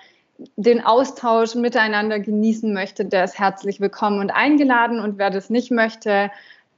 den 0.56 0.86
Austausch 0.86 1.56
miteinander 1.56 2.20
genießen 2.20 2.74
möchte, 2.74 3.04
der 3.04 3.26
ist 3.26 3.38
herzlich 3.38 3.82
willkommen 3.82 4.20
und 4.20 4.30
eingeladen. 4.30 5.00
Und 5.00 5.18
wer 5.18 5.32
das 5.32 5.50
nicht 5.50 5.72
möchte, 5.72 6.32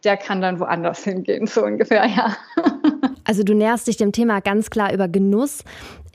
der 0.03 0.17
kann 0.17 0.41
dann 0.41 0.59
woanders 0.59 1.03
hingehen, 1.03 1.47
so 1.47 1.63
ungefähr, 1.63 2.05
ja. 2.07 2.35
Also 3.23 3.43
du 3.43 3.53
näherst 3.53 3.87
dich 3.87 3.97
dem 3.97 4.11
Thema 4.11 4.39
ganz 4.39 4.69
klar 4.69 4.93
über 4.93 5.07
Genuss. 5.07 5.63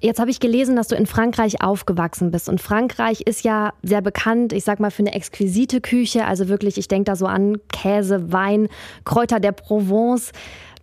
Jetzt 0.01 0.21
habe 0.21 0.31
ich 0.31 0.41
gelesen, 0.41 0.77
dass 0.77 0.89
du 0.89 0.95
in 0.95 1.07
Frankreich 1.07 1.63
aufgewachsen 1.63 2.31
bist. 2.31 2.49
Und 2.49 2.61
Frankreich 2.61 3.23
ist 3.23 3.45
ja 3.45 3.73
sehr 3.83 4.03
bekannt, 4.03 4.53
ich 4.53 4.65
sag 4.65 4.79
mal, 4.79 4.91
für 4.91 5.03
eine 5.03 5.15
exquisite 5.15 5.81
Küche. 5.81 6.27
Also 6.27 6.49
wirklich, 6.49 6.77
ich 6.77 6.89
denke 6.89 7.05
da 7.05 7.17
so 7.17 7.27
an 7.27 7.57
Käse, 7.73 8.31
Wein, 8.31 8.69
Kräuter 9.05 9.41
der 9.41 9.53
Provence. 9.53 10.33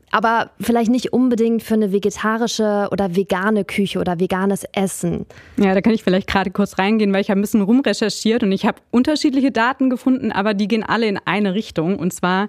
Aber 0.09 0.51
vielleicht 0.59 0.91
nicht 0.91 1.11
unbedingt 1.11 1.63
für 1.63 1.73
eine 1.73 1.91
vegetarische 1.91 2.87
oder 2.91 3.15
vegane 3.15 3.65
Küche 3.65 3.99
oder 3.99 4.19
veganes 4.19 4.63
Essen. 4.71 5.25
Ja, 5.57 5.73
da 5.73 5.81
kann 5.81 5.93
ich 5.93 6.03
vielleicht 6.03 6.27
gerade 6.27 6.51
kurz 6.51 6.77
reingehen, 6.77 7.11
weil 7.13 7.21
ich 7.21 7.31
habe 7.31 7.39
ein 7.39 7.41
bisschen 7.41 7.63
rumrecherchiert 7.63 8.43
und 8.43 8.51
ich 8.51 8.67
habe 8.67 8.77
unterschiedliche 8.91 9.51
Daten 9.51 9.89
gefunden, 9.89 10.31
aber 10.31 10.53
die 10.53 10.67
gehen 10.67 10.83
alle 10.83 11.07
in 11.07 11.19
eine 11.25 11.55
Richtung. 11.55 11.97
Und 11.97 12.13
zwar 12.13 12.47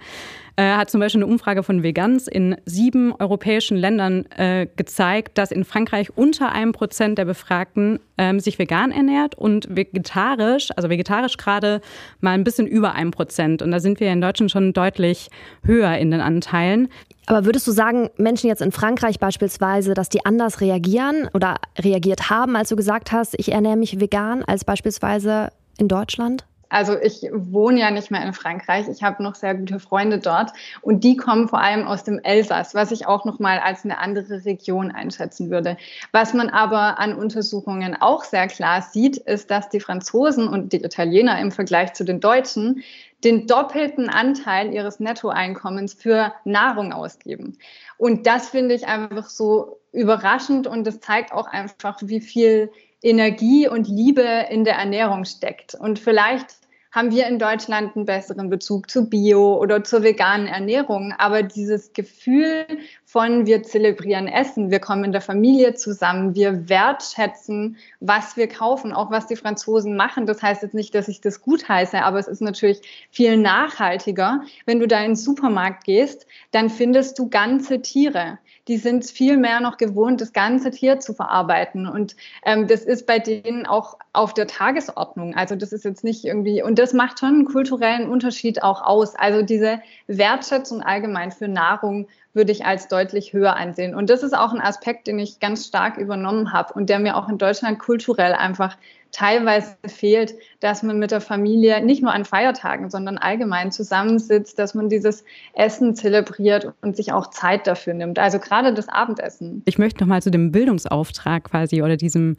äh, 0.56 0.76
hat 0.76 0.90
zum 0.90 1.00
Beispiel 1.00 1.22
eine 1.22 1.32
Umfrage 1.32 1.62
von 1.62 1.82
Vegans 1.82 2.28
in 2.28 2.56
sieben 2.64 3.12
europäischen 3.12 3.76
Ländern 3.76 4.26
äh, 4.36 4.66
gezeigt, 4.76 5.36
dass 5.38 5.50
in 5.50 5.64
Frankreich 5.64 6.16
unter 6.16 6.52
einem 6.52 6.72
Prozent 6.72 7.18
der 7.18 7.24
Befragten 7.24 7.98
ähm, 8.18 8.38
sich 8.38 8.58
vegan 8.58 8.92
ernährt 8.92 9.34
und 9.34 9.66
vegetarisch, 9.74 10.68
also 10.76 10.88
vegetarisch 10.90 11.36
gerade 11.36 11.80
mal 12.20 12.32
ein 12.32 12.44
bisschen 12.44 12.66
über 12.66 12.94
einem 12.94 13.10
Prozent. 13.10 13.62
Und 13.62 13.72
da 13.72 13.80
sind 13.80 14.00
wir 14.00 14.12
in 14.12 14.20
Deutschland 14.20 14.50
schon 14.50 14.72
deutlich 14.72 15.28
höher 15.64 15.96
in 15.98 16.10
den 16.10 16.20
Anteilen. 16.20 16.88
Aber 17.26 17.44
würdest 17.46 17.66
du 17.66 17.72
sagen, 17.72 18.10
Menschen 18.16 18.48
jetzt 18.48 18.62
in 18.62 18.70
Frankreich 18.70 19.18
beispielsweise, 19.18 19.94
dass 19.94 20.08
die 20.08 20.24
anders 20.24 20.60
reagieren 20.60 21.28
oder 21.32 21.56
reagiert 21.78 22.30
haben, 22.30 22.54
als 22.54 22.68
du 22.68 22.76
gesagt 22.76 23.12
hast, 23.12 23.34
ich 23.38 23.50
ernähre 23.50 23.76
mich 23.76 23.98
vegan, 23.98 24.44
als 24.44 24.64
beispielsweise 24.64 25.48
in 25.78 25.88
Deutschland? 25.88 26.44
Also 26.74 26.98
ich 27.00 27.28
wohne 27.32 27.78
ja 27.78 27.92
nicht 27.92 28.10
mehr 28.10 28.24
in 28.24 28.32
Frankreich. 28.32 28.88
Ich 28.88 29.04
habe 29.04 29.22
noch 29.22 29.36
sehr 29.36 29.54
gute 29.54 29.78
Freunde 29.78 30.18
dort 30.18 30.50
und 30.82 31.04
die 31.04 31.16
kommen 31.16 31.46
vor 31.46 31.60
allem 31.60 31.86
aus 31.86 32.02
dem 32.02 32.18
Elsass, 32.18 32.74
was 32.74 32.90
ich 32.90 33.06
auch 33.06 33.24
noch 33.24 33.38
mal 33.38 33.60
als 33.60 33.84
eine 33.84 33.98
andere 33.98 34.44
Region 34.44 34.90
einschätzen 34.90 35.50
würde. 35.50 35.76
Was 36.10 36.34
man 36.34 36.50
aber 36.50 36.98
an 36.98 37.14
Untersuchungen 37.14 37.96
auch 38.00 38.24
sehr 38.24 38.48
klar 38.48 38.82
sieht, 38.82 39.18
ist, 39.18 39.52
dass 39.52 39.68
die 39.68 39.78
Franzosen 39.78 40.48
und 40.48 40.72
die 40.72 40.82
Italiener 40.82 41.38
im 41.38 41.52
Vergleich 41.52 41.92
zu 41.92 42.02
den 42.02 42.18
Deutschen 42.18 42.82
den 43.22 43.46
doppelten 43.46 44.08
Anteil 44.08 44.74
ihres 44.74 44.98
Nettoeinkommens 44.98 45.94
für 45.94 46.32
Nahrung 46.44 46.92
ausgeben. 46.92 47.56
Und 47.98 48.26
das 48.26 48.48
finde 48.48 48.74
ich 48.74 48.88
einfach 48.88 49.30
so 49.30 49.78
überraschend 49.92 50.66
und 50.66 50.84
das 50.84 50.98
zeigt 50.98 51.32
auch 51.32 51.46
einfach, 51.46 52.00
wie 52.02 52.20
viel 52.20 52.72
Energie 53.00 53.68
und 53.68 53.86
Liebe 53.86 54.46
in 54.50 54.64
der 54.64 54.74
Ernährung 54.74 55.24
steckt. 55.24 55.74
Und 55.74 56.00
vielleicht 56.00 56.63
haben 56.94 57.10
wir 57.10 57.26
in 57.26 57.40
Deutschland 57.40 57.96
einen 57.96 58.04
besseren 58.04 58.48
Bezug 58.48 58.88
zu 58.88 59.10
Bio 59.10 59.56
oder 59.56 59.82
zur 59.82 60.04
veganen 60.04 60.46
Ernährung. 60.46 61.12
Aber 61.18 61.42
dieses 61.42 61.92
Gefühl 61.92 62.66
von 63.04 63.46
wir 63.46 63.64
zelebrieren 63.64 64.28
Essen, 64.28 64.70
wir 64.70 64.78
kommen 64.78 65.02
in 65.02 65.10
der 65.10 65.20
Familie 65.20 65.74
zusammen, 65.74 66.36
wir 66.36 66.68
wertschätzen, 66.68 67.78
was 67.98 68.36
wir 68.36 68.48
kaufen, 68.48 68.92
auch 68.92 69.10
was 69.10 69.26
die 69.26 69.34
Franzosen 69.34 69.96
machen. 69.96 70.26
Das 70.26 70.40
heißt 70.40 70.62
jetzt 70.62 70.74
nicht, 70.74 70.94
dass 70.94 71.08
ich 71.08 71.20
das 71.20 71.42
gut 71.42 71.68
heiße, 71.68 72.00
aber 72.00 72.20
es 72.20 72.28
ist 72.28 72.42
natürlich 72.42 72.80
viel 73.10 73.38
nachhaltiger. 73.38 74.42
Wenn 74.64 74.78
du 74.78 74.86
da 74.86 74.98
in 75.00 75.10
den 75.10 75.16
Supermarkt 75.16 75.82
gehst, 75.84 76.28
dann 76.52 76.70
findest 76.70 77.18
du 77.18 77.28
ganze 77.28 77.82
Tiere 77.82 78.38
die 78.68 78.78
sind 78.78 79.04
viel 79.04 79.36
mehr 79.36 79.60
noch 79.60 79.76
gewohnt, 79.76 80.20
das 80.20 80.32
ganze 80.32 80.70
Tier 80.70 80.98
zu 80.98 81.12
verarbeiten. 81.12 81.86
Und 81.86 82.16
ähm, 82.44 82.66
das 82.66 82.82
ist 82.82 83.06
bei 83.06 83.18
denen 83.18 83.66
auch 83.66 83.98
auf 84.12 84.32
der 84.32 84.46
Tagesordnung. 84.46 85.34
Also 85.34 85.54
das 85.54 85.72
ist 85.72 85.84
jetzt 85.84 86.04
nicht 86.04 86.24
irgendwie, 86.24 86.62
und 86.62 86.78
das 86.78 86.92
macht 86.92 87.20
schon 87.20 87.28
einen 87.28 87.44
kulturellen 87.44 88.08
Unterschied 88.08 88.62
auch 88.62 88.82
aus. 88.82 89.16
Also 89.16 89.42
diese 89.42 89.82
Wertschätzung 90.06 90.82
allgemein 90.82 91.30
für 91.30 91.48
Nahrung 91.48 92.08
würde 92.32 92.52
ich 92.52 92.64
als 92.64 92.88
deutlich 92.88 93.32
höher 93.32 93.56
ansehen. 93.56 93.94
Und 93.94 94.10
das 94.10 94.22
ist 94.22 94.36
auch 94.36 94.52
ein 94.52 94.60
Aspekt, 94.60 95.06
den 95.06 95.18
ich 95.18 95.40
ganz 95.40 95.66
stark 95.66 95.98
übernommen 95.98 96.52
habe 96.52 96.72
und 96.74 96.88
der 96.88 96.98
mir 96.98 97.16
auch 97.16 97.28
in 97.28 97.38
Deutschland 97.38 97.78
kulturell 97.78 98.32
einfach 98.32 98.76
teilweise 99.14 99.76
fehlt, 99.86 100.34
dass 100.58 100.82
man 100.82 100.98
mit 100.98 101.12
der 101.12 101.20
Familie 101.20 101.82
nicht 101.84 102.02
nur 102.02 102.12
an 102.12 102.24
Feiertagen, 102.24 102.90
sondern 102.90 103.16
allgemein 103.16 103.70
zusammensitzt, 103.70 104.58
dass 104.58 104.74
man 104.74 104.88
dieses 104.88 105.24
Essen 105.54 105.94
zelebriert 105.94 106.72
und 106.82 106.96
sich 106.96 107.12
auch 107.12 107.30
Zeit 107.30 107.66
dafür 107.68 107.94
nimmt. 107.94 108.18
Also 108.18 108.40
gerade 108.40 108.74
das 108.74 108.88
Abendessen. 108.88 109.62
Ich 109.66 109.78
möchte 109.78 110.00
noch 110.02 110.08
mal 110.08 110.20
zu 110.20 110.32
dem 110.32 110.50
Bildungsauftrag 110.50 111.44
quasi 111.44 111.82
oder 111.82 111.96
diesem 111.96 112.36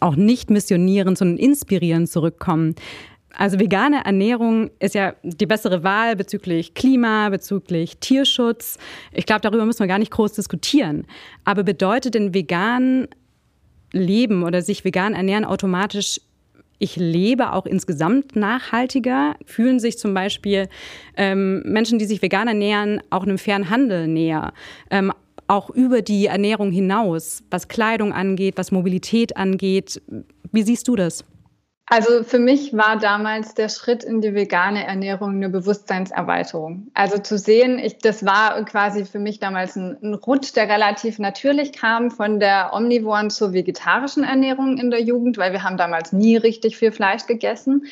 auch 0.00 0.16
nicht 0.16 0.50
missionieren, 0.50 1.14
sondern 1.16 1.36
inspirieren 1.36 2.06
zurückkommen. 2.06 2.74
Also 3.36 3.60
vegane 3.60 4.04
Ernährung 4.06 4.70
ist 4.78 4.94
ja 4.94 5.14
die 5.22 5.44
bessere 5.44 5.84
Wahl 5.84 6.16
bezüglich 6.16 6.72
Klima, 6.72 7.28
bezüglich 7.28 7.98
Tierschutz. 7.98 8.78
Ich 9.12 9.26
glaube, 9.26 9.42
darüber 9.42 9.66
müssen 9.66 9.80
wir 9.80 9.86
gar 9.86 9.98
nicht 9.98 10.12
groß 10.12 10.32
diskutieren. 10.32 11.06
Aber 11.44 11.62
bedeutet 11.62 12.14
denn 12.14 12.32
vegan 12.32 13.06
Leben 13.96 14.42
oder 14.42 14.62
sich 14.62 14.84
vegan 14.84 15.14
ernähren 15.14 15.44
automatisch 15.44 16.20
ich 16.78 16.96
lebe 16.96 17.52
auch 17.52 17.66
insgesamt 17.66 18.36
nachhaltiger, 18.36 19.36
fühlen 19.46 19.80
sich 19.80 19.98
zum 19.98 20.12
Beispiel 20.12 20.68
ähm, 21.16 21.62
Menschen, 21.64 21.98
die 21.98 22.04
sich 22.04 22.20
vegan 22.20 22.48
ernähren, 22.48 23.00
auch 23.10 23.22
einem 23.22 23.38
fairen 23.38 23.70
Handel 23.70 24.06
näher. 24.06 24.52
Ähm, 24.90 25.12
auch 25.48 25.70
über 25.70 26.02
die 26.02 26.26
Ernährung 26.26 26.72
hinaus, 26.72 27.42
was 27.50 27.68
Kleidung 27.68 28.12
angeht, 28.12 28.58
was 28.58 28.72
Mobilität 28.72 29.36
angeht. 29.36 30.02
Wie 30.52 30.62
siehst 30.62 30.88
du 30.88 30.96
das? 30.96 31.24
Also 31.88 32.24
für 32.24 32.40
mich 32.40 32.76
war 32.76 32.98
damals 32.98 33.54
der 33.54 33.68
Schritt 33.68 34.02
in 34.02 34.20
die 34.20 34.34
vegane 34.34 34.84
Ernährung 34.84 35.36
eine 35.36 35.48
Bewusstseinserweiterung. 35.48 36.88
Also 36.94 37.18
zu 37.18 37.38
sehen, 37.38 37.78
ich, 37.78 37.98
das 37.98 38.26
war 38.26 38.64
quasi 38.64 39.04
für 39.04 39.20
mich 39.20 39.38
damals 39.38 39.76
ein, 39.76 39.96
ein 40.02 40.14
Rutsch, 40.14 40.52
der 40.56 40.68
relativ 40.68 41.20
natürlich 41.20 41.72
kam 41.72 42.10
von 42.10 42.40
der 42.40 42.72
omnivoren 42.72 43.30
zur 43.30 43.52
vegetarischen 43.52 44.24
Ernährung 44.24 44.78
in 44.78 44.90
der 44.90 45.00
Jugend, 45.00 45.38
weil 45.38 45.52
wir 45.52 45.62
haben 45.62 45.76
damals 45.76 46.12
nie 46.12 46.36
richtig 46.36 46.76
viel 46.76 46.90
Fleisch 46.90 47.26
gegessen. 47.26 47.86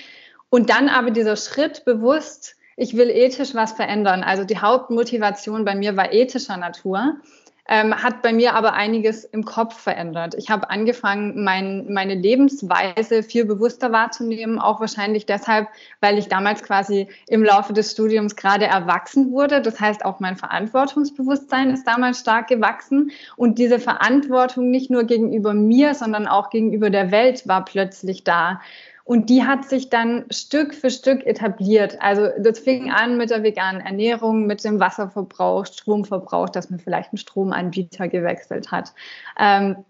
Und 0.50 0.70
dann 0.70 0.88
aber 0.88 1.12
dieser 1.12 1.36
Schritt 1.36 1.84
bewusst, 1.84 2.56
ich 2.76 2.96
will 2.96 3.10
ethisch 3.10 3.54
was 3.54 3.74
verändern. 3.74 4.24
Also 4.24 4.42
die 4.42 4.58
Hauptmotivation 4.58 5.64
bei 5.64 5.76
mir 5.76 5.96
war 5.96 6.12
ethischer 6.12 6.56
Natur 6.56 7.18
ähm, 7.66 7.94
hat 7.94 8.21
bei 8.21 8.33
mir 8.33 8.54
aber 8.54 8.75
einiges 8.75 9.25
im 9.25 9.44
Kopf 9.44 9.78
verändert. 9.78 10.35
Ich 10.37 10.50
habe 10.50 10.68
angefangen, 10.68 11.44
mein, 11.44 11.92
meine 11.92 12.14
Lebensweise 12.14 13.23
viel 13.23 13.47
bewusster 13.47 13.90
wahrzunehmen, 13.90 14.59
auch 14.59 14.80
wahrscheinlich 14.80 15.25
deshalb, 15.25 15.68
weil 16.00 16.18
ich 16.18 16.28
damals 16.28 16.62
quasi 16.62 17.09
im 17.26 17.42
Laufe 17.42 17.73
des 17.73 17.92
Studiums 17.92 18.37
gerade 18.37 18.66
erwachsen 18.66 19.33
wurde. 19.33 19.62
Das 19.62 19.80
heißt, 19.80 20.04
auch 20.04 20.21
mein 20.21 20.37
Verantwortungsbewusstsein 20.37 21.71
ist 21.71 21.87
damals 21.87 22.21
stark 22.21 22.49
gewachsen 22.49 23.12
und 23.37 23.59
diese 23.59 23.78
Verantwortung 23.78 24.71
nicht 24.71 24.90
nur 24.90 25.04
gegenüber 25.04 25.54
mir, 25.54 25.94
sondern 25.94 26.26
auch 26.26 26.50
gegenüber 26.50 26.90
der 26.90 27.11
Welt 27.11 27.49
war 27.49 27.64
plötzlich 27.64 28.25
da. 28.25 28.61
Und 29.04 29.28
die 29.28 29.44
hat 29.44 29.66
sich 29.66 29.90
dann 29.90 30.25
Stück 30.30 30.75
für 30.75 30.90
Stück 30.90 31.26
etabliert. 31.26 32.00
Also 32.00 32.28
das 32.38 32.58
fing 32.58 32.90
an 32.90 33.18
mit 33.18 33.28
der 33.28 33.42
veganen 33.42 33.82
Ernährung, 33.82 34.46
mit 34.46 34.64
dem 34.64 34.80
Wasserverbrauch, 34.80 35.66
Stromverbrauch, 35.66 36.49
dass 36.49 36.70
man 36.70 36.80
vielleicht 36.80 37.12
einen 37.12 37.18
Stromanbieter 37.18 38.08
gewechselt 38.08 38.73
hat. 38.73 38.94
Ähm, 39.38 39.84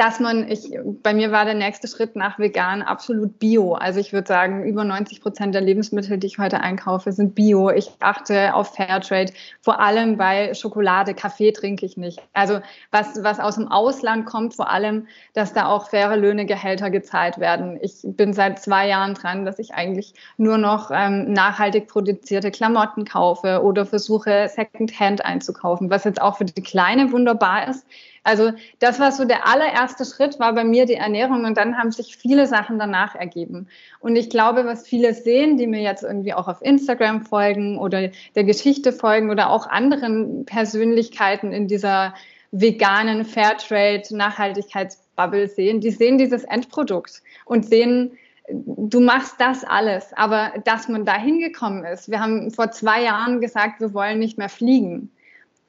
dass 0.00 0.18
man, 0.18 0.50
ich, 0.50 0.72
bei 1.02 1.12
mir 1.12 1.30
war 1.30 1.44
der 1.44 1.52
nächste 1.52 1.86
Schritt 1.86 2.16
nach 2.16 2.38
vegan 2.38 2.80
absolut 2.80 3.38
bio. 3.38 3.74
Also 3.74 4.00
ich 4.00 4.14
würde 4.14 4.28
sagen, 4.28 4.64
über 4.64 4.82
90 4.82 5.20
Prozent 5.20 5.54
der 5.54 5.60
Lebensmittel, 5.60 6.16
die 6.16 6.26
ich 6.26 6.38
heute 6.38 6.60
einkaufe, 6.60 7.12
sind 7.12 7.34
bio. 7.34 7.68
Ich 7.68 7.90
achte 8.00 8.54
auf 8.54 8.74
Fairtrade, 8.74 9.30
vor 9.60 9.78
allem 9.78 10.16
bei 10.16 10.54
Schokolade, 10.54 11.12
Kaffee 11.12 11.52
trinke 11.52 11.84
ich 11.84 11.98
nicht. 11.98 12.18
Also 12.32 12.60
was, 12.90 13.22
was 13.22 13.40
aus 13.40 13.56
dem 13.56 13.68
Ausland 13.68 14.24
kommt, 14.24 14.54
vor 14.54 14.70
allem, 14.70 15.06
dass 15.34 15.52
da 15.52 15.66
auch 15.66 15.90
faire 15.90 16.16
Löhne, 16.16 16.46
Gehälter 16.46 16.88
gezahlt 16.88 17.36
werden. 17.36 17.78
Ich 17.82 18.00
bin 18.02 18.32
seit 18.32 18.58
zwei 18.58 18.88
Jahren 18.88 19.12
dran, 19.12 19.44
dass 19.44 19.58
ich 19.58 19.74
eigentlich 19.74 20.14
nur 20.38 20.56
noch 20.56 20.90
ähm, 20.90 21.30
nachhaltig 21.30 21.88
produzierte 21.88 22.50
Klamotten 22.50 23.04
kaufe 23.04 23.62
oder 23.62 23.84
versuche, 23.84 24.48
Secondhand 24.48 25.26
einzukaufen, 25.26 25.90
was 25.90 26.04
jetzt 26.04 26.22
auch 26.22 26.38
für 26.38 26.46
die 26.46 26.62
Kleine 26.62 27.12
wunderbar 27.12 27.68
ist 27.68 27.84
also 28.22 28.52
das 28.78 29.00
war 29.00 29.12
so 29.12 29.24
der 29.24 29.46
allererste 29.46 30.04
Schritt, 30.04 30.38
war 30.38 30.54
bei 30.54 30.64
mir 30.64 30.84
die 30.84 30.94
Ernährung 30.94 31.44
und 31.44 31.56
dann 31.56 31.78
haben 31.78 31.90
sich 31.90 32.16
viele 32.16 32.46
Sachen 32.46 32.78
danach 32.78 33.14
ergeben. 33.14 33.68
Und 33.98 34.16
ich 34.16 34.28
glaube, 34.28 34.66
was 34.66 34.86
viele 34.86 35.14
sehen, 35.14 35.56
die 35.56 35.66
mir 35.66 35.80
jetzt 35.80 36.02
irgendwie 36.02 36.34
auch 36.34 36.46
auf 36.46 36.60
Instagram 36.60 37.22
folgen 37.22 37.78
oder 37.78 38.10
der 38.34 38.44
Geschichte 38.44 38.92
folgen 38.92 39.30
oder 39.30 39.50
auch 39.50 39.66
anderen 39.66 40.44
Persönlichkeiten 40.44 41.52
in 41.52 41.66
dieser 41.66 42.14
veganen 42.52 43.24
Fairtrade 43.24 44.02
Nachhaltigkeitsbubble 44.10 45.48
sehen, 45.48 45.80
die 45.80 45.90
sehen 45.90 46.18
dieses 46.18 46.44
Endprodukt 46.44 47.22
und 47.46 47.64
sehen, 47.64 48.18
du 48.50 49.00
machst 49.00 49.36
das 49.38 49.64
alles, 49.64 50.12
aber 50.14 50.52
dass 50.64 50.88
man 50.88 51.04
da 51.04 51.16
hingekommen 51.16 51.84
ist. 51.84 52.10
Wir 52.10 52.20
haben 52.20 52.50
vor 52.50 52.72
zwei 52.72 53.02
Jahren 53.04 53.40
gesagt, 53.40 53.80
wir 53.80 53.94
wollen 53.94 54.18
nicht 54.18 54.36
mehr 54.36 54.48
fliegen 54.48 55.10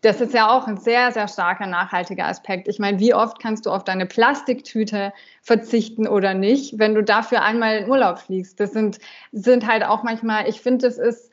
das 0.02 0.20
ist 0.20 0.34
ja 0.34 0.50
auch 0.50 0.68
ein 0.68 0.78
sehr, 0.78 1.12
sehr 1.12 1.28
starker 1.28 1.68
nachhaltiger 1.68 2.26
Aspekt. 2.26 2.68
Ich 2.68 2.80
meine, 2.80 3.00
wie 3.00 3.14
oft 3.14 3.40
kannst 3.40 3.66
du 3.66 3.70
auf 3.70 3.84
deine 3.84 4.08
Plastiktüte 4.08 5.14
verzichten 5.44 6.08
oder 6.08 6.34
nicht, 6.34 6.80
wenn 6.80 6.96
du 6.96 7.04
dafür 7.04 7.44
einmal 7.44 7.78
in 7.78 7.90
Urlaub 7.90 8.18
fliegst? 8.18 8.60
Das 8.60 8.72
sind, 8.72 8.98
sind 9.32 9.68
halt 9.68 9.84
auch 9.84 10.02
manchmal, 10.02 10.50
ich 10.50 10.60
finde, 10.60 10.88
das 10.88 10.98
ist 10.98 11.30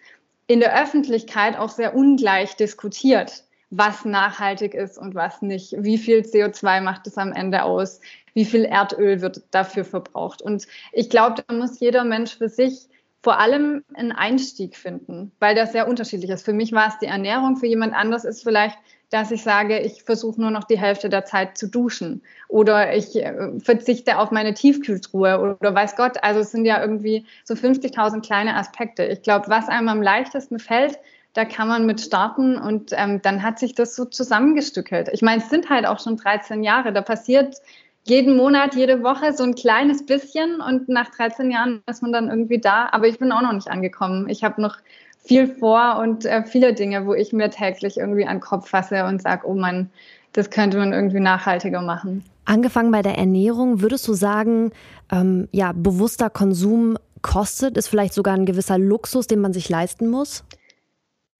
in 0.47 0.61
der 0.61 0.81
Öffentlichkeit 0.81 1.59
auch 1.59 1.71
sehr 1.71 1.95
ungleich 1.95 2.57
diskutiert, 2.57 3.45
was 3.71 4.05
nachhaltig 4.05 4.75
ist 4.75 4.99
und 4.99 5.15
was 5.15 5.41
nicht. 5.41 5.75
Wie 5.79 5.99
viel 5.99 6.21
CO2 6.21 6.83
macht 6.83 7.07
es 7.07 7.17
am 7.17 7.33
Ende 7.33 7.63
aus? 7.63 8.01
Wie 8.35 8.45
viel 8.45 8.65
Erdöl 8.65 9.23
wird 9.23 9.43
dafür 9.51 9.85
verbraucht? 9.85 10.43
Und 10.43 10.67
ich 10.93 11.09
glaube, 11.09 11.43
da 11.47 11.55
muss 11.55 11.81
jeder 11.81 12.05
Mensch 12.05 12.37
für 12.37 12.51
sich 12.51 12.89
vor 13.23 13.41
allem 13.41 13.85
einen 13.95 14.13
Einstieg 14.13 14.77
finden, 14.77 15.33
weil 15.41 15.55
das 15.55 15.73
sehr 15.73 15.89
unterschiedlich 15.89 16.31
ist. 16.31 16.45
Für 16.45 16.53
mich 16.53 16.73
war 16.73 16.89
es 16.89 16.99
die 16.99 17.07
Ernährung, 17.07 17.57
für 17.57 17.67
jemand 17.67 17.95
anders 17.95 18.25
ist 18.25 18.43
vielleicht, 18.43 18.79
dass 19.11 19.31
ich 19.31 19.43
sage, 19.43 19.79
ich 19.81 20.03
versuche 20.03 20.41
nur 20.41 20.51
noch 20.51 20.65
die 20.65 20.79
Hälfte 20.79 21.09
der 21.09 21.25
Zeit 21.25 21.57
zu 21.57 21.69
duschen 21.69 22.23
oder 22.47 22.95
ich 22.95 23.17
äh, 23.17 23.59
verzichte 23.59 24.19
auf 24.19 24.31
meine 24.31 24.55
Tiefkühltruhe 24.55 25.57
oder 25.61 25.75
weiß 25.75 25.97
Gott. 25.97 26.23
Also 26.23 26.41
es 26.41 26.51
sind 26.51 26.65
ja 26.65 26.81
irgendwie 26.81 27.25
so 27.45 27.55
50.000 27.55 28.25
kleine 28.25 28.55
Aspekte. 28.55 29.05
Ich 29.05 29.23
glaube, 29.23 29.49
was 29.49 29.69
einem 29.69 29.89
am 29.89 30.03
leichtesten 30.03 30.59
fällt, 30.59 30.99
da 31.33 31.45
kann 31.45 31.69
man 31.69 31.87
mit 31.87 32.01
starten 32.01 32.59
und 32.59 32.93
ähm, 32.93 33.23
dann 33.23 33.43
hat 33.43 33.59
sich 33.59 33.75
das 33.75 33.97
so 33.97 34.05
zusammengestückelt. 34.05 35.09
Ich 35.13 35.23
meine, 35.23 35.43
es 35.43 35.51
sind 35.51 35.71
halt 35.71 35.87
auch 35.87 36.01
schon 36.01 36.17
13 36.17 36.63
Jahre, 36.63 36.93
da 36.93 37.01
passiert 37.01 37.57
jeden 38.05 38.37
Monat, 38.37 38.75
jede 38.75 39.02
Woche 39.02 39.33
so 39.33 39.45
ein 39.45 39.55
kleines 39.55 40.07
bisschen 40.07 40.61
und 40.61 40.88
nach 40.88 41.11
13 41.11 41.50
Jahren 41.50 41.83
ist 41.87 42.02
man 42.02 42.12
dann 42.12 42.28
irgendwie 42.28 42.59
da, 42.59 42.88
aber 42.90 43.07
ich 43.07 43.19
bin 43.19 43.33
auch 43.33 43.43
noch 43.43 43.52
nicht 43.52 43.69
angekommen. 43.69 44.28
Ich 44.28 44.45
habe 44.45 44.62
noch 44.62 44.78
viel 45.19 45.47
vor 45.47 45.99
und 45.99 46.25
äh, 46.25 46.43
viele 46.45 46.73
Dinge, 46.73 47.07
wo 47.07 47.14
ich 47.14 47.33
mir 47.33 47.50
täglich 47.50 47.99
irgendwie 47.99 48.26
an 48.26 48.37
den 48.37 48.40
Kopf 48.40 48.71
fasse 48.71 49.05
und 49.05 49.21
sage, 49.21 49.47
oh 49.47 49.55
Mann, 49.55 49.90
das 50.33 50.50
könnte 50.50 50.78
man 50.78 50.93
irgendwie 50.93 51.21
nachhaltiger 51.21 51.83
machen. 51.83 52.25
Angefangen 52.47 52.90
bei 52.90 53.02
der 53.02 53.19
Ernährung, 53.19 53.83
würdest 53.83 54.09
du 54.09 54.14
sagen, 54.14 54.73
ähm, 55.12 55.49
ja, 55.52 55.73
bewusster 55.73 56.31
Konsum 56.31 56.97
kostet, 57.21 57.76
ist 57.76 57.88
vielleicht 57.88 58.14
sogar 58.14 58.35
ein 58.35 58.47
gewisser 58.47 58.78
Luxus, 58.78 59.26
den 59.26 59.40
man 59.40 59.52
sich 59.52 59.69
leisten 59.69 60.09
muss? 60.09 60.45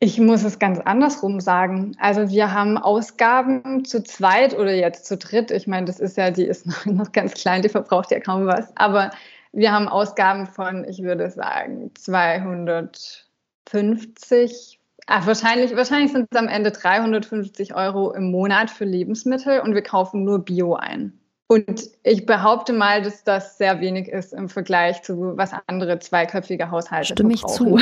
Ich 0.00 0.20
muss 0.20 0.44
es 0.44 0.60
ganz 0.60 0.78
andersrum 0.78 1.40
sagen. 1.40 1.96
Also 1.98 2.28
wir 2.28 2.52
haben 2.52 2.78
Ausgaben 2.78 3.84
zu 3.84 4.04
zweit 4.04 4.56
oder 4.56 4.72
jetzt 4.72 5.06
zu 5.06 5.16
dritt. 5.16 5.50
Ich 5.50 5.66
meine, 5.66 5.86
das 5.86 5.98
ist 5.98 6.16
ja, 6.16 6.30
die 6.30 6.44
ist 6.44 6.66
noch, 6.66 6.86
noch 6.86 7.10
ganz 7.12 7.34
klein, 7.34 7.62
die 7.62 7.68
verbraucht 7.68 8.10
ja 8.10 8.20
kaum 8.20 8.46
was. 8.46 8.76
Aber 8.76 9.10
wir 9.52 9.72
haben 9.72 9.88
Ausgaben 9.88 10.46
von, 10.46 10.84
ich 10.84 11.02
würde 11.02 11.30
sagen, 11.30 11.90
250, 11.94 14.78
Ach, 15.10 15.26
wahrscheinlich, 15.26 15.74
wahrscheinlich 15.74 16.12
sind 16.12 16.28
es 16.30 16.38
am 16.38 16.48
Ende 16.48 16.70
350 16.70 17.74
Euro 17.74 18.12
im 18.12 18.30
Monat 18.30 18.70
für 18.70 18.84
Lebensmittel 18.84 19.60
und 19.60 19.74
wir 19.74 19.80
kaufen 19.80 20.22
nur 20.22 20.44
Bio 20.44 20.74
ein. 20.74 21.18
Und 21.50 21.88
ich 22.02 22.26
behaupte 22.26 22.74
mal, 22.74 23.00
dass 23.00 23.24
das 23.24 23.56
sehr 23.56 23.80
wenig 23.80 24.08
ist 24.08 24.34
im 24.34 24.50
Vergleich 24.50 25.00
zu 25.00 25.32
was 25.34 25.52
andere 25.66 25.98
zweiköpfige 25.98 26.70
Haushalte 26.70 27.14
Stimme 27.14 27.32
ich 27.32 27.46
zu. 27.46 27.78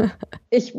ich 0.50 0.74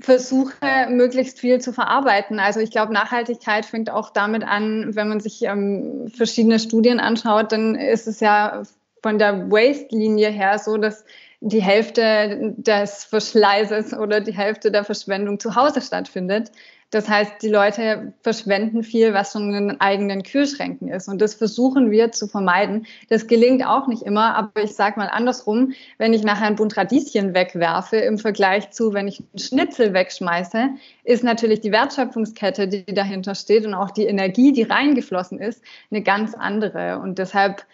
versuche 0.00 0.54
möglichst 0.88 1.40
viel 1.40 1.60
zu 1.60 1.72
verarbeiten. 1.72 2.38
Also 2.38 2.60
ich 2.60 2.70
glaube, 2.70 2.92
Nachhaltigkeit 2.92 3.66
fängt 3.66 3.90
auch 3.90 4.10
damit 4.10 4.44
an, 4.44 4.94
wenn 4.94 5.08
man 5.08 5.20
sich 5.20 5.42
ähm, 5.42 6.10
verschiedene 6.14 6.58
Studien 6.58 7.00
anschaut, 7.00 7.52
dann 7.52 7.74
ist 7.74 8.06
es 8.06 8.20
ja 8.20 8.62
von 9.02 9.18
der 9.18 9.50
Waste-Linie 9.50 10.30
her 10.30 10.58
so, 10.58 10.76
dass 10.76 11.04
die 11.40 11.62
Hälfte 11.62 12.54
des 12.56 13.04
Verschleißes 13.04 13.94
oder 13.94 14.20
die 14.20 14.34
Hälfte 14.34 14.70
der 14.70 14.84
Verschwendung 14.84 15.38
zu 15.38 15.54
Hause 15.54 15.80
stattfindet. 15.80 16.50
Das 16.90 17.08
heißt, 17.08 17.42
die 17.42 17.48
Leute 17.48 18.12
verschwenden 18.22 18.84
viel, 18.84 19.12
was 19.12 19.32
schon 19.32 19.52
in 19.52 19.68
den 19.68 19.80
eigenen 19.80 20.22
Kühlschränken 20.22 20.88
ist. 20.88 21.08
Und 21.08 21.20
das 21.20 21.34
versuchen 21.34 21.90
wir 21.90 22.12
zu 22.12 22.28
vermeiden. 22.28 22.86
Das 23.08 23.26
gelingt 23.26 23.66
auch 23.66 23.88
nicht 23.88 24.02
immer, 24.02 24.36
aber 24.36 24.62
ich 24.62 24.74
sage 24.74 25.00
mal 25.00 25.08
andersrum, 25.08 25.72
wenn 25.98 26.14
ich 26.14 26.22
nachher 26.22 26.46
ein 26.46 26.54
Bund 26.54 26.76
Radieschen 26.76 27.34
wegwerfe 27.34 27.96
im 27.96 28.18
Vergleich 28.18 28.70
zu, 28.70 28.94
wenn 28.94 29.08
ich 29.08 29.18
einen 29.18 29.38
Schnitzel 29.38 29.94
wegschmeiße, 29.94 30.70
ist 31.02 31.24
natürlich 31.24 31.60
die 31.60 31.72
Wertschöpfungskette, 31.72 32.68
die 32.68 32.84
dahinter 32.84 33.34
steht 33.34 33.66
und 33.66 33.74
auch 33.74 33.90
die 33.90 34.06
Energie, 34.06 34.52
die 34.52 34.62
reingeflossen 34.62 35.40
ist, 35.40 35.62
eine 35.90 36.02
ganz 36.02 36.34
andere. 36.34 37.00
Und 37.00 37.18
deshalb 37.18 37.66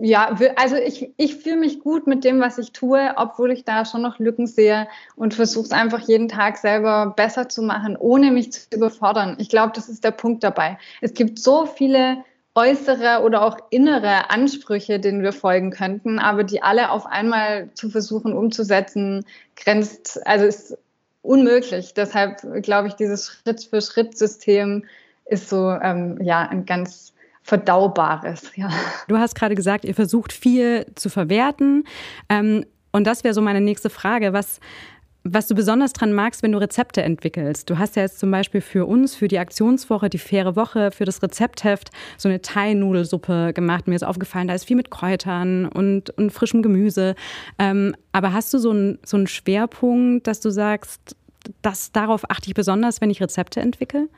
ja, 0.00 0.36
also 0.56 0.76
ich, 0.76 1.12
ich 1.16 1.36
fühle 1.36 1.56
mich 1.56 1.80
gut 1.80 2.06
mit 2.06 2.24
dem, 2.24 2.40
was 2.40 2.58
ich 2.58 2.72
tue, 2.72 3.12
obwohl 3.16 3.52
ich 3.52 3.64
da 3.64 3.84
schon 3.84 4.02
noch 4.02 4.18
Lücken 4.18 4.46
sehe 4.46 4.88
und 5.16 5.34
versuche 5.34 5.66
es 5.66 5.72
einfach 5.72 6.00
jeden 6.00 6.28
Tag 6.28 6.56
selber 6.56 7.12
besser 7.16 7.48
zu 7.48 7.62
machen, 7.62 7.96
ohne 7.96 8.30
mich 8.30 8.52
zu 8.52 8.60
überfordern. 8.74 9.36
Ich 9.38 9.48
glaube, 9.48 9.72
das 9.74 9.88
ist 9.88 10.04
der 10.04 10.10
Punkt 10.10 10.44
dabei. 10.44 10.78
Es 11.00 11.14
gibt 11.14 11.38
so 11.38 11.66
viele 11.66 12.24
äußere 12.54 13.22
oder 13.22 13.42
auch 13.42 13.56
innere 13.70 14.30
Ansprüche, 14.30 14.98
denen 14.98 15.22
wir 15.22 15.32
folgen 15.32 15.70
könnten, 15.70 16.18
aber 16.18 16.44
die 16.44 16.62
alle 16.62 16.90
auf 16.90 17.06
einmal 17.06 17.70
zu 17.74 17.88
versuchen 17.88 18.32
umzusetzen, 18.32 19.24
grenzt, 19.56 20.26
also 20.26 20.44
ist 20.44 20.76
unmöglich. 21.22 21.94
Deshalb 21.94 22.40
glaube 22.62 22.88
ich, 22.88 22.94
dieses 22.94 23.26
Schritt-für-Schritt-System 23.26 24.84
ist 25.26 25.48
so 25.48 25.70
ähm, 25.70 26.18
ja 26.22 26.40
ein 26.48 26.64
ganz 26.64 27.12
Verdaubares. 27.48 28.52
Ja. 28.56 28.68
Du 29.08 29.16
hast 29.16 29.34
gerade 29.34 29.54
gesagt, 29.54 29.86
ihr 29.86 29.94
versucht 29.94 30.34
viel 30.34 30.84
zu 30.96 31.08
verwerten. 31.08 31.84
Ähm, 32.28 32.66
und 32.92 33.06
das 33.06 33.24
wäre 33.24 33.32
so 33.32 33.40
meine 33.40 33.62
nächste 33.62 33.88
Frage. 33.88 34.34
Was, 34.34 34.60
was 35.24 35.46
du 35.46 35.54
besonders 35.54 35.94
dran 35.94 36.12
magst, 36.12 36.42
wenn 36.42 36.52
du 36.52 36.58
Rezepte 36.58 37.00
entwickelst. 37.00 37.70
Du 37.70 37.78
hast 37.78 37.96
ja 37.96 38.02
jetzt 38.02 38.18
zum 38.18 38.30
Beispiel 38.30 38.60
für 38.60 38.84
uns, 38.84 39.14
für 39.14 39.28
die 39.28 39.38
Aktionswoche, 39.38 40.10
die 40.10 40.18
faire 40.18 40.56
Woche, 40.56 40.90
für 40.90 41.06
das 41.06 41.22
Rezeptheft 41.22 41.88
so 42.18 42.28
eine 42.28 42.42
Thai-Nudelsuppe 42.42 43.54
gemacht. 43.54 43.88
Mir 43.88 43.94
ist 43.94 44.04
aufgefallen, 44.04 44.48
da 44.48 44.54
ist 44.54 44.66
viel 44.66 44.76
mit 44.76 44.90
Kräutern 44.90 45.68
und, 45.68 46.10
und 46.18 46.30
frischem 46.30 46.60
Gemüse. 46.60 47.14
Ähm, 47.58 47.96
aber 48.12 48.34
hast 48.34 48.52
du 48.52 48.58
so 48.58 48.72
einen 48.72 48.98
so 49.06 49.16
einen 49.16 49.26
Schwerpunkt, 49.26 50.26
dass 50.26 50.40
du 50.40 50.50
sagst, 50.50 51.16
das, 51.62 51.92
darauf 51.92 52.30
achte 52.30 52.48
ich 52.48 52.54
besonders, 52.54 53.00
wenn 53.00 53.08
ich 53.08 53.22
Rezepte 53.22 53.60
entwickle? 53.60 54.10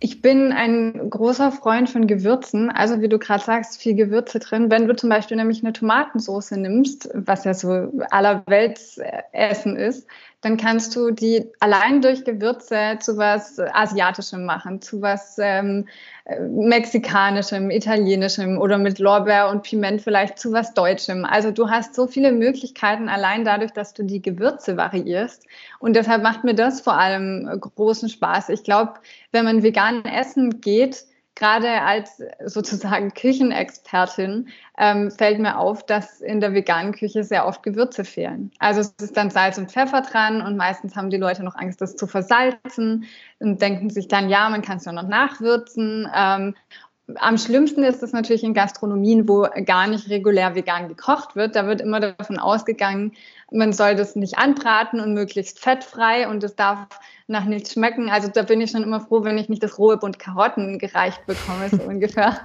Ich 0.00 0.22
bin 0.22 0.52
ein 0.52 1.10
großer 1.10 1.50
Freund 1.50 1.90
von 1.90 2.06
Gewürzen. 2.06 2.70
Also 2.70 3.00
wie 3.00 3.08
du 3.08 3.18
gerade 3.18 3.42
sagst, 3.42 3.80
viel 3.80 3.94
Gewürze 3.94 4.38
drin. 4.38 4.70
Wenn 4.70 4.86
du 4.86 4.94
zum 4.94 5.10
Beispiel 5.10 5.36
nämlich 5.36 5.62
eine 5.62 5.72
Tomatensauce 5.72 6.52
nimmst, 6.52 7.10
was 7.14 7.44
ja 7.44 7.52
so 7.54 7.90
allerwelts 8.10 9.00
Essen 9.32 9.76
ist, 9.76 10.06
dann 10.40 10.56
kannst 10.56 10.94
du 10.94 11.10
die 11.10 11.50
allein 11.58 12.00
durch 12.00 12.24
Gewürze 12.24 12.98
zu 13.00 13.16
was 13.16 13.58
Asiatischem 13.58 14.44
machen, 14.44 14.80
zu 14.80 15.02
was 15.02 15.36
ähm, 15.38 15.88
Mexikanischem, 16.50 17.70
Italienischem 17.70 18.58
oder 18.58 18.78
mit 18.78 19.00
Lorbeer 19.00 19.48
und 19.48 19.64
Piment 19.64 20.00
vielleicht 20.00 20.38
zu 20.38 20.52
was 20.52 20.74
Deutschem. 20.74 21.24
Also 21.24 21.50
du 21.50 21.70
hast 21.70 21.94
so 21.94 22.06
viele 22.06 22.30
Möglichkeiten 22.30 23.08
allein 23.08 23.44
dadurch, 23.44 23.72
dass 23.72 23.94
du 23.94 24.04
die 24.04 24.22
Gewürze 24.22 24.76
variierst. 24.76 25.44
Und 25.80 25.96
deshalb 25.96 26.22
macht 26.22 26.44
mir 26.44 26.54
das 26.54 26.82
vor 26.82 26.96
allem 26.98 27.48
großen 27.60 28.08
Spaß. 28.08 28.50
Ich 28.50 28.62
glaube, 28.62 28.94
wenn 29.32 29.44
man 29.44 29.64
vegan 29.64 30.04
essen 30.04 30.60
geht, 30.60 31.04
gerade 31.38 31.82
als 31.82 32.20
sozusagen 32.44 33.14
Küchenexpertin 33.14 34.48
ähm, 34.76 35.10
fällt 35.10 35.38
mir 35.38 35.58
auf, 35.58 35.86
dass 35.86 36.20
in 36.20 36.40
der 36.40 36.52
veganen 36.52 36.92
Küche 36.92 37.22
sehr 37.22 37.46
oft 37.46 37.62
Gewürze 37.62 38.04
fehlen. 38.04 38.50
Also 38.58 38.80
es 38.80 38.94
ist 39.00 39.16
dann 39.16 39.30
Salz 39.30 39.56
und 39.56 39.70
Pfeffer 39.70 40.02
dran 40.02 40.42
und 40.42 40.56
meistens 40.56 40.96
haben 40.96 41.10
die 41.10 41.16
Leute 41.16 41.44
noch 41.44 41.54
Angst, 41.54 41.80
das 41.80 41.96
zu 41.96 42.08
versalzen 42.08 43.04
und 43.38 43.62
denken 43.62 43.88
sich 43.88 44.08
dann, 44.08 44.28
ja, 44.28 44.48
man 44.50 44.62
kann 44.62 44.78
es 44.78 44.84
ja 44.84 44.92
noch 44.92 45.06
nachwürzen. 45.06 46.08
Ähm, 46.12 46.54
am 47.14 47.38
schlimmsten 47.38 47.84
ist 47.84 48.02
es 48.02 48.12
natürlich 48.12 48.44
in 48.44 48.52
Gastronomien, 48.52 49.28
wo 49.28 49.46
gar 49.64 49.86
nicht 49.86 50.10
regulär 50.10 50.54
vegan 50.54 50.88
gekocht 50.88 51.36
wird. 51.36 51.56
Da 51.56 51.66
wird 51.66 51.80
immer 51.80 52.00
davon 52.00 52.38
ausgegangen, 52.38 53.12
man 53.50 53.72
soll 53.72 53.94
das 53.94 54.16
nicht 54.16 54.38
anbraten 54.38 55.00
und 55.00 55.14
möglichst 55.14 55.58
fettfrei 55.58 56.28
und 56.28 56.44
es 56.44 56.54
darf 56.54 56.88
nach 57.30 57.44
nichts 57.44 57.74
schmecken. 57.74 58.08
Also 58.08 58.28
da 58.28 58.42
bin 58.42 58.60
ich 58.62 58.70
schon 58.70 58.82
immer 58.82 59.00
froh, 59.00 59.22
wenn 59.22 59.36
ich 59.36 59.50
nicht 59.50 59.62
das 59.62 59.78
rohe 59.78 59.98
Bund 59.98 60.18
Karotten 60.18 60.78
gereicht 60.78 61.26
bekomme, 61.26 61.68
so 61.68 61.82
ungefähr. 61.86 62.40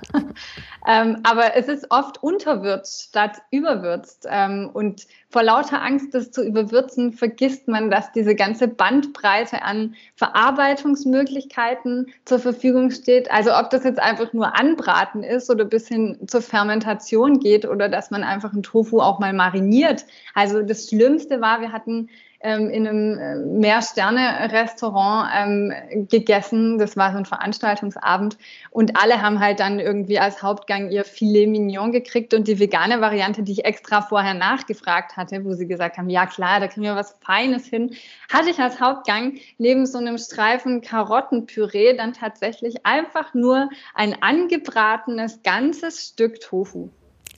ähm, 0.87 1.19
aber 1.23 1.55
es 1.55 1.69
ist 1.69 1.89
oft 1.89 2.21
unterwürzt 2.21 3.03
statt 3.03 3.41
überwürzt. 3.49 4.27
Ähm, 4.29 4.69
und 4.73 5.07
vor 5.29 5.41
lauter 5.41 5.81
Angst, 5.81 6.13
das 6.13 6.31
zu 6.31 6.43
überwürzen, 6.43 7.13
vergisst 7.13 7.69
man, 7.69 7.89
dass 7.89 8.11
diese 8.11 8.35
ganze 8.35 8.67
Bandbreite 8.67 9.63
an 9.63 9.95
Verarbeitungsmöglichkeiten 10.15 12.07
zur 12.25 12.39
Verfügung 12.39 12.91
steht. 12.91 13.31
Also 13.31 13.55
ob 13.55 13.69
das 13.69 13.85
jetzt 13.85 13.99
einfach 13.99 14.33
nur 14.33 14.59
anbraten 14.59 15.23
ist 15.23 15.49
oder 15.49 15.63
bis 15.63 15.87
hin 15.87 16.19
zur 16.27 16.41
Fermentation 16.41 17.39
geht 17.39 17.65
oder 17.65 17.87
dass 17.87 18.11
man 18.11 18.23
einfach 18.23 18.51
einen 18.51 18.63
Tofu 18.63 18.99
auch 18.99 19.19
mal 19.19 19.31
mariniert. 19.31 20.05
Also 20.35 20.61
das 20.61 20.83
Schlimmste 20.93 21.41
war, 21.41 21.61
wir 21.61 21.71
hatten 21.71 22.09
ähm, 22.43 22.69
in 22.69 22.87
einem 22.87 23.17
äh, 23.17 23.35
Mehr-Sterne-Restaurant 23.37 25.29
ähm, 25.33 26.07
gegessen. 26.09 26.77
Das 26.77 26.95
war 26.97 27.11
so 27.11 27.17
ein 27.17 27.25
Veranstaltungsabend. 27.25 28.37
Und 28.69 29.01
alle 29.01 29.21
haben 29.21 29.39
halt 29.39 29.59
dann 29.59 29.79
irgendwie 29.79 30.19
als 30.19 30.43
Hauptgang 30.43 30.91
ihr 30.91 31.05
Filet 31.05 31.47
Mignon 31.47 31.91
gekriegt 31.91 32.33
und 32.33 32.47
die 32.47 32.59
vegane 32.59 33.01
Variante, 33.01 33.43
die 33.43 33.53
ich 33.53 33.65
extra 33.65 34.01
vorher 34.01 34.33
nachgefragt 34.33 35.17
hatte, 35.17 35.43
wo 35.45 35.53
sie 35.53 35.67
gesagt 35.67 35.97
haben, 35.97 36.09
ja 36.09 36.25
klar, 36.25 36.59
da 36.59 36.67
kriegen 36.67 36.85
wir 36.85 36.95
was 36.95 37.15
Feines 37.25 37.65
hin, 37.65 37.95
hatte 38.31 38.49
ich 38.49 38.59
als 38.59 38.79
Hauptgang 38.79 39.35
neben 39.57 39.85
so 39.85 39.97
einem 39.97 40.17
Streifen 40.17 40.81
Karottenpüree 40.81 41.95
dann 41.95 42.13
tatsächlich 42.13 42.85
einfach 42.85 43.33
nur 43.33 43.69
ein 43.95 44.21
angebratenes 44.21 45.41
ganzes 45.43 46.09
Stück 46.09 46.41
Tofu. 46.41 46.89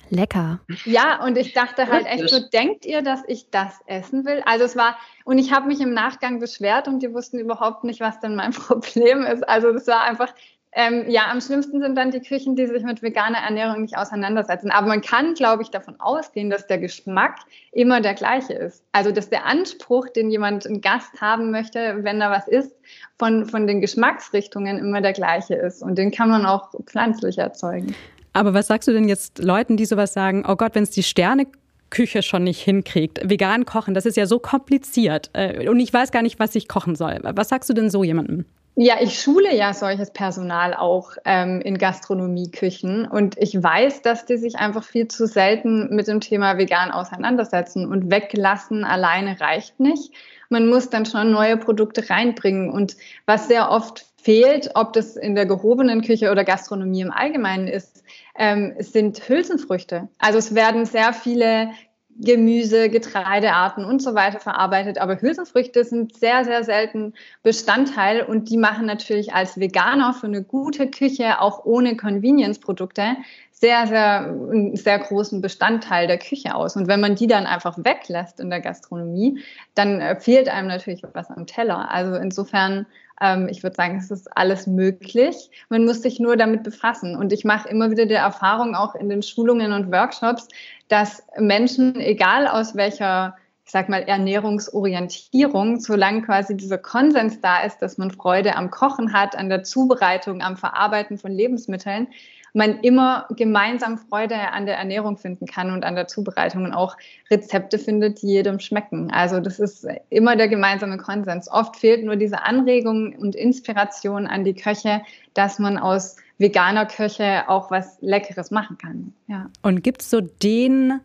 Lecker. 0.09 0.59
Ja, 0.85 1.23
und 1.23 1.37
ich 1.37 1.53
dachte 1.53 1.87
halt 1.87 2.05
echt 2.05 2.29
so, 2.29 2.39
denkt 2.49 2.85
ihr, 2.85 3.01
dass 3.01 3.21
ich 3.27 3.49
das 3.49 3.79
essen 3.85 4.25
will? 4.25 4.41
Also 4.45 4.65
es 4.65 4.75
war, 4.75 4.97
und 5.23 5.37
ich 5.37 5.51
habe 5.51 5.67
mich 5.67 5.81
im 5.81 5.93
Nachgang 5.93 6.39
beschwert 6.39 6.87
und 6.87 7.01
die 7.01 7.13
wussten 7.13 7.39
überhaupt 7.39 7.83
nicht, 7.83 7.99
was 7.99 8.19
denn 8.19 8.35
mein 8.35 8.51
Problem 8.51 9.23
ist. 9.23 9.47
Also 9.47 9.71
das 9.71 9.87
war 9.87 10.03
einfach, 10.03 10.33
ähm, 10.77 11.09
ja, 11.09 11.31
am 11.31 11.39
schlimmsten 11.39 11.79
sind 11.79 11.95
dann 11.95 12.11
die 12.11 12.19
Küchen, 12.19 12.57
die 12.57 12.67
sich 12.67 12.83
mit 12.83 13.01
veganer 13.01 13.37
Ernährung 13.37 13.81
nicht 13.81 13.97
auseinandersetzen. 13.97 14.71
Aber 14.71 14.87
man 14.87 14.99
kann, 15.01 15.33
glaube 15.33 15.63
ich, 15.63 15.69
davon 15.69 15.99
ausgehen, 16.01 16.49
dass 16.49 16.67
der 16.67 16.79
Geschmack 16.79 17.39
immer 17.71 18.01
der 18.01 18.13
gleiche 18.13 18.53
ist. 18.53 18.83
Also 18.91 19.11
dass 19.11 19.29
der 19.29 19.45
Anspruch, 19.45 20.09
den 20.09 20.29
jemand, 20.29 20.65
ein 20.65 20.81
Gast 20.81 21.21
haben 21.21 21.49
möchte, 21.49 22.03
wenn 22.03 22.19
da 22.19 22.29
was 22.29 22.49
ist, 22.49 22.75
von, 23.17 23.45
von 23.45 23.67
den 23.67 23.79
Geschmacksrichtungen 23.79 24.77
immer 24.77 24.99
der 24.99 25.13
gleiche 25.13 25.55
ist. 25.55 25.81
Und 25.81 25.97
den 25.97 26.11
kann 26.11 26.29
man 26.29 26.45
auch 26.45 26.71
pflanzlich 26.85 27.37
erzeugen. 27.37 27.95
Aber 28.35 28.53
was 28.53 28.67
sagst 28.67 28.87
du 28.87 28.91
denn 28.91 29.07
jetzt 29.07 29.39
Leuten, 29.39 29.77
die 29.77 29.85
sowas 29.85 30.11
sagen, 30.11 30.43
oh 30.45 30.57
Gott, 30.57 30.75
wenn 30.75 30.83
es 30.83 30.91
die 30.91 31.03
Sterne 31.03 31.47
Küche 31.89 32.21
schon 32.21 32.43
nicht 32.43 32.61
hinkriegt. 32.61 33.21
Vegan 33.29 33.65
kochen, 33.65 33.93
das 33.93 34.05
ist 34.05 34.17
ja 34.17 34.25
so 34.25 34.39
kompliziert. 34.39 35.29
Äh, 35.31 35.69
und 35.69 35.79
ich 35.79 35.93
weiß 35.93 36.11
gar 36.11 36.21
nicht, 36.21 36.39
was 36.39 36.53
ich 36.55 36.67
kochen 36.67 36.95
soll. 36.95 37.19
Was 37.21 37.47
sagst 37.47 37.69
du 37.69 37.73
denn 37.73 37.89
so 37.89 38.03
jemandem? 38.03 38.43
Ja, 38.75 38.95
ich 38.99 39.21
schule 39.21 39.55
ja 39.55 39.73
solches 39.73 40.11
Personal 40.11 40.73
auch 40.73 41.11
ähm, 41.23 41.61
in 41.61 41.77
Gastronomieküchen 41.77 43.07
und 43.07 43.37
ich 43.37 43.55
weiß, 43.63 44.01
dass 44.01 44.25
die 44.25 44.35
sich 44.35 44.57
einfach 44.57 44.83
viel 44.83 45.07
zu 45.07 45.27
selten 45.27 45.95
mit 45.95 46.09
dem 46.09 46.19
Thema 46.19 46.57
vegan 46.57 46.91
auseinandersetzen 46.91 47.89
und 47.89 48.11
weglassen 48.11 48.83
alleine 48.83 49.39
reicht 49.39 49.79
nicht. 49.79 50.11
Man 50.49 50.67
muss 50.67 50.89
dann 50.89 51.05
schon 51.05 51.31
neue 51.31 51.55
Produkte 51.55 52.09
reinbringen 52.09 52.69
und 52.69 52.97
was 53.25 53.47
sehr 53.47 53.71
oft 53.71 54.05
fehlt, 54.25 54.71
ob 54.73 54.93
das 54.93 55.15
in 55.15 55.35
der 55.35 55.45
gehobenen 55.45 56.01
Küche 56.01 56.31
oder 56.31 56.43
Gastronomie 56.43 57.01
im 57.01 57.11
Allgemeinen 57.11 57.67
ist, 57.67 58.03
ähm, 58.35 58.73
sind 58.79 59.29
Hülsenfrüchte. 59.29 60.09
Also 60.17 60.39
es 60.39 60.55
werden 60.55 60.85
sehr 60.85 61.13
viele 61.13 61.69
Gemüse, 62.17 62.89
Getreidearten 62.89 63.85
und 63.85 64.01
so 64.01 64.15
weiter 64.15 64.39
verarbeitet. 64.39 64.97
Aber 64.97 65.21
Hülsenfrüchte 65.21 65.83
sind 65.83 66.17
sehr, 66.17 66.43
sehr 66.43 66.63
selten 66.63 67.13
Bestandteil 67.43 68.23
und 68.23 68.49
die 68.49 68.57
machen 68.57 68.87
natürlich 68.87 69.35
als 69.35 69.59
Veganer 69.59 70.13
für 70.13 70.25
eine 70.25 70.41
gute 70.41 70.89
Küche 70.89 71.39
auch 71.39 71.63
ohne 71.65 71.95
Convenience-Produkte 71.95 73.17
sehr, 73.51 73.85
sehr, 73.85 74.35
sehr 74.73 74.99
großen 74.99 75.39
Bestandteil 75.39 76.07
der 76.07 76.17
Küche 76.17 76.55
aus. 76.55 76.75
Und 76.75 76.87
wenn 76.87 76.99
man 76.99 77.15
die 77.15 77.27
dann 77.27 77.45
einfach 77.45 77.77
weglässt 77.77 78.39
in 78.39 78.49
der 78.49 78.61
Gastronomie, 78.61 79.39
dann 79.75 80.01
äh, 80.01 80.19
fehlt 80.19 80.49
einem 80.49 80.67
natürlich 80.67 81.03
was 81.13 81.29
am 81.29 81.45
Teller. 81.45 81.91
Also 81.91 82.15
insofern 82.15 82.87
ähm, 83.21 83.47
ich 83.49 83.63
würde 83.63 83.75
sagen, 83.75 83.97
es 83.97 84.11
ist 84.11 84.35
alles 84.35 84.67
möglich. 84.67 85.49
Man 85.69 85.85
muss 85.85 86.01
sich 86.01 86.19
nur 86.19 86.37
damit 86.37 86.63
befassen. 86.63 87.15
Und 87.15 87.31
ich 87.31 87.45
mache 87.45 87.69
immer 87.69 87.91
wieder 87.91 88.05
die 88.05 88.13
Erfahrung, 88.13 88.75
auch 88.75 88.95
in 88.95 89.09
den 89.09 89.23
Schulungen 89.23 89.71
und 89.73 89.91
Workshops, 89.91 90.47
dass 90.87 91.23
Menschen, 91.37 91.99
egal 91.99 92.47
aus 92.47 92.75
welcher 92.75 93.35
ich 93.65 93.71
sag 93.71 93.89
mal, 93.89 94.03
Ernährungsorientierung, 94.03 95.79
solange 95.79 96.21
quasi 96.21 96.55
dieser 96.55 96.77
Konsens 96.77 97.41
da 97.41 97.63
ist, 97.63 97.79
dass 97.79 97.97
man 97.97 98.11
Freude 98.11 98.55
am 98.55 98.69
Kochen 98.69 99.11
hat, 99.11 99.35
an 99.35 99.49
der 99.49 99.63
Zubereitung, 99.63 100.43
am 100.43 100.55
Verarbeiten 100.55 101.17
von 101.17 101.31
Lebensmitteln, 101.31 102.07
man 102.55 102.79
immer 102.79 103.27
gemeinsam 103.35 103.97
Freude 103.97 104.35
an 104.53 104.65
der 104.65 104.77
Ernährung 104.77 105.17
finden 105.17 105.45
kann 105.45 105.71
und 105.71 105.83
an 105.83 105.95
der 105.95 106.07
Zubereitung 106.07 106.63
und 106.63 106.73
auch 106.73 106.95
Rezepte 107.29 107.77
findet, 107.77 108.21
die 108.21 108.27
jedem 108.27 108.59
schmecken. 108.59 109.11
Also 109.11 109.41
das 109.41 109.59
ist 109.59 109.85
immer 110.09 110.37
der 110.37 110.47
gemeinsame 110.47 110.97
Konsens. 110.97 111.51
Oft 111.51 111.75
fehlt 111.75 112.05
nur 112.05 112.15
diese 112.15 112.43
Anregung 112.43 113.13
und 113.17 113.35
Inspiration 113.35 114.25
an 114.25 114.45
die 114.45 114.53
Köche, 114.53 115.01
dass 115.33 115.59
man 115.59 115.77
aus 115.77 116.15
veganer 116.37 116.85
Köche 116.85 117.43
auch 117.49 117.71
was 117.71 117.97
Leckeres 117.99 118.51
machen 118.51 118.77
kann. 118.77 119.13
Ja. 119.27 119.49
Und 119.61 119.83
gibt 119.83 120.01
es 120.01 120.09
so 120.09 120.21
den 120.21 121.01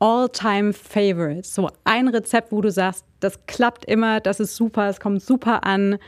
All-Time-Favorite? 0.00 1.48
So 1.48 1.70
ein 1.84 2.08
Rezept, 2.08 2.50
wo 2.50 2.60
du 2.60 2.72
sagst, 2.72 3.04
das 3.20 3.46
klappt 3.46 3.84
immer, 3.84 4.18
das 4.18 4.40
ist 4.40 4.56
super, 4.56 4.88
es 4.88 4.98
kommt 4.98 5.22
super 5.22 5.64
an. 5.64 5.98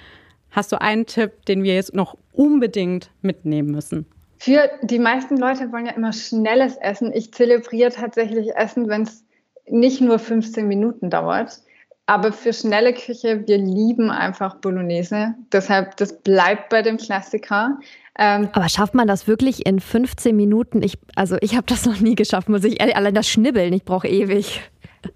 Hast 0.51 0.73
du 0.73 0.81
einen 0.81 1.07
Tipp, 1.07 1.45
den 1.47 1.63
wir 1.63 1.77
jetzt 1.77 1.95
noch 1.95 2.17
unbedingt 2.33 3.13
mitnehmen 3.23 3.71
müssen? 3.71 4.07
Für 4.43 4.71
die 4.81 4.99
meisten 4.99 5.37
Leute 5.37 5.71
wollen 5.71 5.85
ja 5.85 5.93
immer 5.93 6.15
schnelles 6.15 6.77
Essen. 6.79 7.13
Ich 7.13 7.35
zelebriere 7.35 7.91
tatsächlich 7.91 8.57
Essen, 8.57 8.89
wenn 8.89 9.03
es 9.03 9.23
nicht 9.69 10.01
nur 10.01 10.19
15 10.19 10.67
Minuten 10.67 11.11
dauert. 11.11 11.61
Aber 12.07 12.33
für 12.33 12.55
schnelle 12.55 12.95
Küche, 12.95 13.45
wir 13.47 13.59
lieben 13.59 14.11
einfach 14.11 14.57
Bolognese. 14.57 15.35
Deshalb, 15.53 15.99
das 15.99 16.23
bleibt 16.23 16.71
bei 16.71 16.81
dem 16.81 16.97
Klassiker. 16.97 17.79
Ähm, 18.19 18.49
Aber 18.53 18.71
schafft 18.71 18.95
man 18.95 19.07
das 19.07 19.29
wirklich 19.29 19.67
in 19.67 19.79
15 19.79 20.35
Minuten? 20.35 20.83
Ich, 20.83 20.95
also 21.15 21.37
ich 21.43 21.55
habe 21.55 21.67
das 21.67 21.85
noch 21.85 22.01
nie 22.01 22.15
geschafft, 22.15 22.49
muss 22.49 22.65
ich 22.65 22.81
ehrlich, 22.81 22.97
allein 22.97 23.15
das 23.15 23.29
Schnibbeln, 23.29 23.75
ich 23.75 23.85
brauche 23.85 24.09
ewig. 24.09 24.63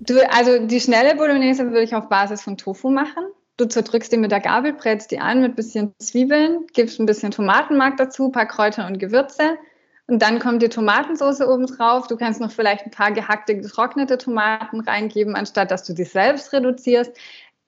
Du, 0.01 0.21
also 0.31 0.67
die 0.67 0.81
schnelle 0.81 1.17
Bolognese 1.17 1.65
würde 1.65 1.83
ich 1.83 1.95
auf 1.95 2.11
Basis 2.11 2.43
von 2.43 2.59
Tofu 2.59 2.91
machen. 2.91 3.25
Du 3.57 3.67
zerdrückst 3.67 4.13
die 4.13 4.17
mit 4.17 4.33
der 4.33 4.41
Gabel, 4.41 4.73
brätst 4.73 5.11
die 5.13 5.21
an 5.21 5.41
mit 5.41 5.53
ein 5.53 5.55
bisschen 5.55 5.95
Zwiebeln, 5.99 6.67
gibst 6.73 6.99
ein 6.99 7.07
bisschen 7.07 7.31
Tomatenmark 7.31 7.97
dazu, 7.97 8.27
ein 8.27 8.33
paar 8.33 8.47
Kräuter 8.47 8.87
und 8.87 8.99
Gewürze. 8.99 9.57
Und 10.07 10.21
dann 10.21 10.39
kommt 10.39 10.61
die 10.61 10.69
Tomatensauce 10.69 11.41
oben 11.41 11.67
drauf. 11.67 12.09
Du 12.09 12.17
kannst 12.17 12.41
noch 12.41 12.51
vielleicht 12.51 12.85
ein 12.85 12.91
paar 12.91 13.13
gehackte, 13.13 13.57
getrocknete 13.57 14.19
Tomaten 14.19 14.81
reingeben, 14.81 15.35
anstatt 15.35 15.71
dass 15.71 15.85
du 15.85 15.95
die 15.95 16.05
selbst 16.05 16.53
reduzierst. 16.53 17.17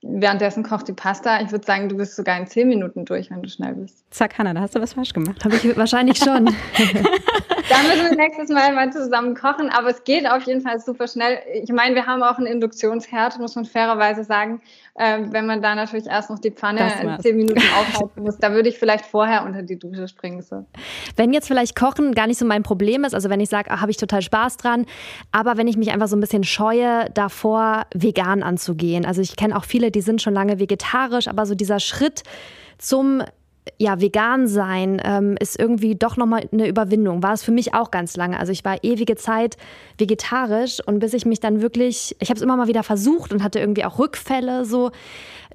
Währenddessen 0.03 0.63
kocht 0.63 0.89
die 0.89 0.93
Pasta. 0.93 1.41
Ich 1.41 1.51
würde 1.51 1.65
sagen, 1.65 1.89
du 1.89 1.97
bist 1.97 2.15
sogar 2.17 2.39
in 2.39 2.47
zehn 2.47 2.69
Minuten 2.69 3.07
durch, 3.07 3.31
wenn 3.31 3.43
du 3.43 3.49
schnell 3.49 3.75
bist. 3.75 4.05
Zack, 4.11 4.37
Hannah, 4.39 4.53
da 4.53 4.61
hast 4.61 4.75
du 4.75 4.81
was 4.81 4.93
falsch 4.93 5.15
gemacht. 5.15 5.43
Habe 5.45 5.57
ich 5.57 5.77
wahrscheinlich 5.77 6.19
schon. 6.19 6.45
da 6.45 7.83
müssen 7.89 8.11
wir 8.11 8.17
nächstes 8.17 8.51
Mal 8.51 8.75
mal 8.75 8.93
zusammen 8.93 9.35
kochen. 9.35 9.71
Aber 9.71 9.89
es 9.89 10.05
geht 10.05 10.29
auf 10.29 10.43
jeden 10.43 10.61
Fall 10.61 10.79
super 10.79 11.09
schnell. 11.09 11.39
Ich 11.55 11.73
meine, 11.73 11.95
wir 11.95 12.07
haben 12.07 12.23
auch 12.23 12.37
einen 12.37 12.47
Induktionsherd, 12.47 13.39
muss 13.39 13.57
man 13.57 13.65
fairerweise 13.65 14.23
sagen. 14.25 14.61
Ähm, 14.99 15.33
wenn 15.33 15.47
man 15.47 15.61
da 15.61 15.75
natürlich 15.75 16.07
erst 16.07 16.31
noch 16.31 16.39
die 16.39 16.51
Pfanne 16.51 16.91
in 17.03 17.21
zehn 17.21 17.37
Minuten 17.37 17.61
aufhalten 17.79 18.23
muss, 18.23 18.39
da 18.39 18.53
würde 18.53 18.69
ich 18.69 18.79
vielleicht 18.79 19.05
vorher 19.05 19.45
unter 19.45 19.63
die 19.63 19.79
Dusche 19.79 20.09
springen. 20.09 20.41
So. 20.41 20.65
Wenn 21.17 21.33
jetzt 21.33 21.49
vielleicht 21.49 21.77
Kochen 21.77 22.15
gar 22.15 22.27
nicht 22.27 22.39
so 22.39 22.47
mein 22.47 22.63
Problem 22.63 23.05
ist, 23.05 23.15
also 23.15 23.29
wenn 23.29 23.41
ich 23.41 23.51
sage, 23.51 23.71
ah, 23.71 23.81
habe 23.81 23.91
ich 23.91 23.99
total 23.99 24.23
Spaß 24.23 24.57
dran, 24.57 24.87
aber 25.33 25.59
wenn 25.59 25.69
ich 25.69 25.77
mich 25.77 25.93
einfach 25.93 26.09
so 26.09 26.17
ein 26.17 26.21
bisschen 26.21 26.45
scheue, 26.45 27.11
davor 27.13 27.87
vegan 27.95 28.43
anzugehen. 28.43 29.05
Also 29.05 29.21
ich 29.21 29.37
kenne 29.37 29.57
auch 29.57 29.65
viele, 29.65 29.91
die 29.91 30.01
sind 30.01 30.23
schon 30.23 30.35
lange 30.35 30.59
vegetarisch, 30.59 31.29
aber 31.29 31.45
so 31.45 31.55
dieser 31.55 31.81
Schritt 31.81 32.23
zum 32.79 33.23
ja, 33.79 34.01
vegan 34.01 34.47
sein 34.47 35.01
ähm, 35.05 35.37
ist 35.41 35.59
irgendwie 35.59 35.97
doch 35.97 36.17
nochmal 36.17 36.49
eine 36.53 36.69
Überwindung. 36.69 37.23
War 37.23 37.33
es 37.33 37.43
für 37.43 37.53
mich 37.53 37.75
auch 37.75 37.91
ganz 37.91 38.17
lange. 38.17 38.39
Also 38.39 38.53
ich 38.53 38.65
war 38.65 38.83
ewige 38.83 39.17
Zeit 39.17 39.57
vegetarisch 39.99 40.81
und 40.87 41.01
bis 41.01 41.15
ich 41.15 41.27
mich 41.27 41.41
dann 41.41 41.61
wirklich, 41.61 42.17
ich 42.21 42.31
habe 42.31 42.37
es 42.37 42.43
immer 42.43 42.57
mal 42.57 42.69
wieder 42.69 42.83
versucht 42.83 43.33
und 43.33 43.43
hatte 43.43 43.59
irgendwie 43.59 43.85
auch 43.85 43.99
Rückfälle 43.99 44.65
so. 44.65 44.91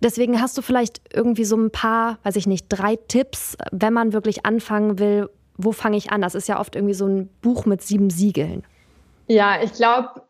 Deswegen 0.01 0.41
hast 0.41 0.57
du 0.57 0.61
vielleicht 0.61 1.01
irgendwie 1.13 1.45
so 1.45 1.55
ein 1.55 1.71
paar, 1.71 2.19
weiß 2.23 2.35
ich 2.35 2.47
nicht, 2.47 2.65
drei 2.69 2.95
Tipps, 2.95 3.55
wenn 3.71 3.93
man 3.93 4.13
wirklich 4.13 4.45
anfangen 4.45 4.99
will, 4.99 5.29
wo 5.57 5.71
fange 5.71 5.97
ich 5.97 6.11
an? 6.11 6.21
Das 6.21 6.35
ist 6.35 6.47
ja 6.47 6.59
oft 6.59 6.75
irgendwie 6.75 6.95
so 6.95 7.07
ein 7.07 7.29
Buch 7.41 7.65
mit 7.65 7.81
sieben 7.81 8.09
Siegeln. 8.09 8.63
Ja, 9.27 9.61
ich 9.61 9.73
glaube, 9.73 10.23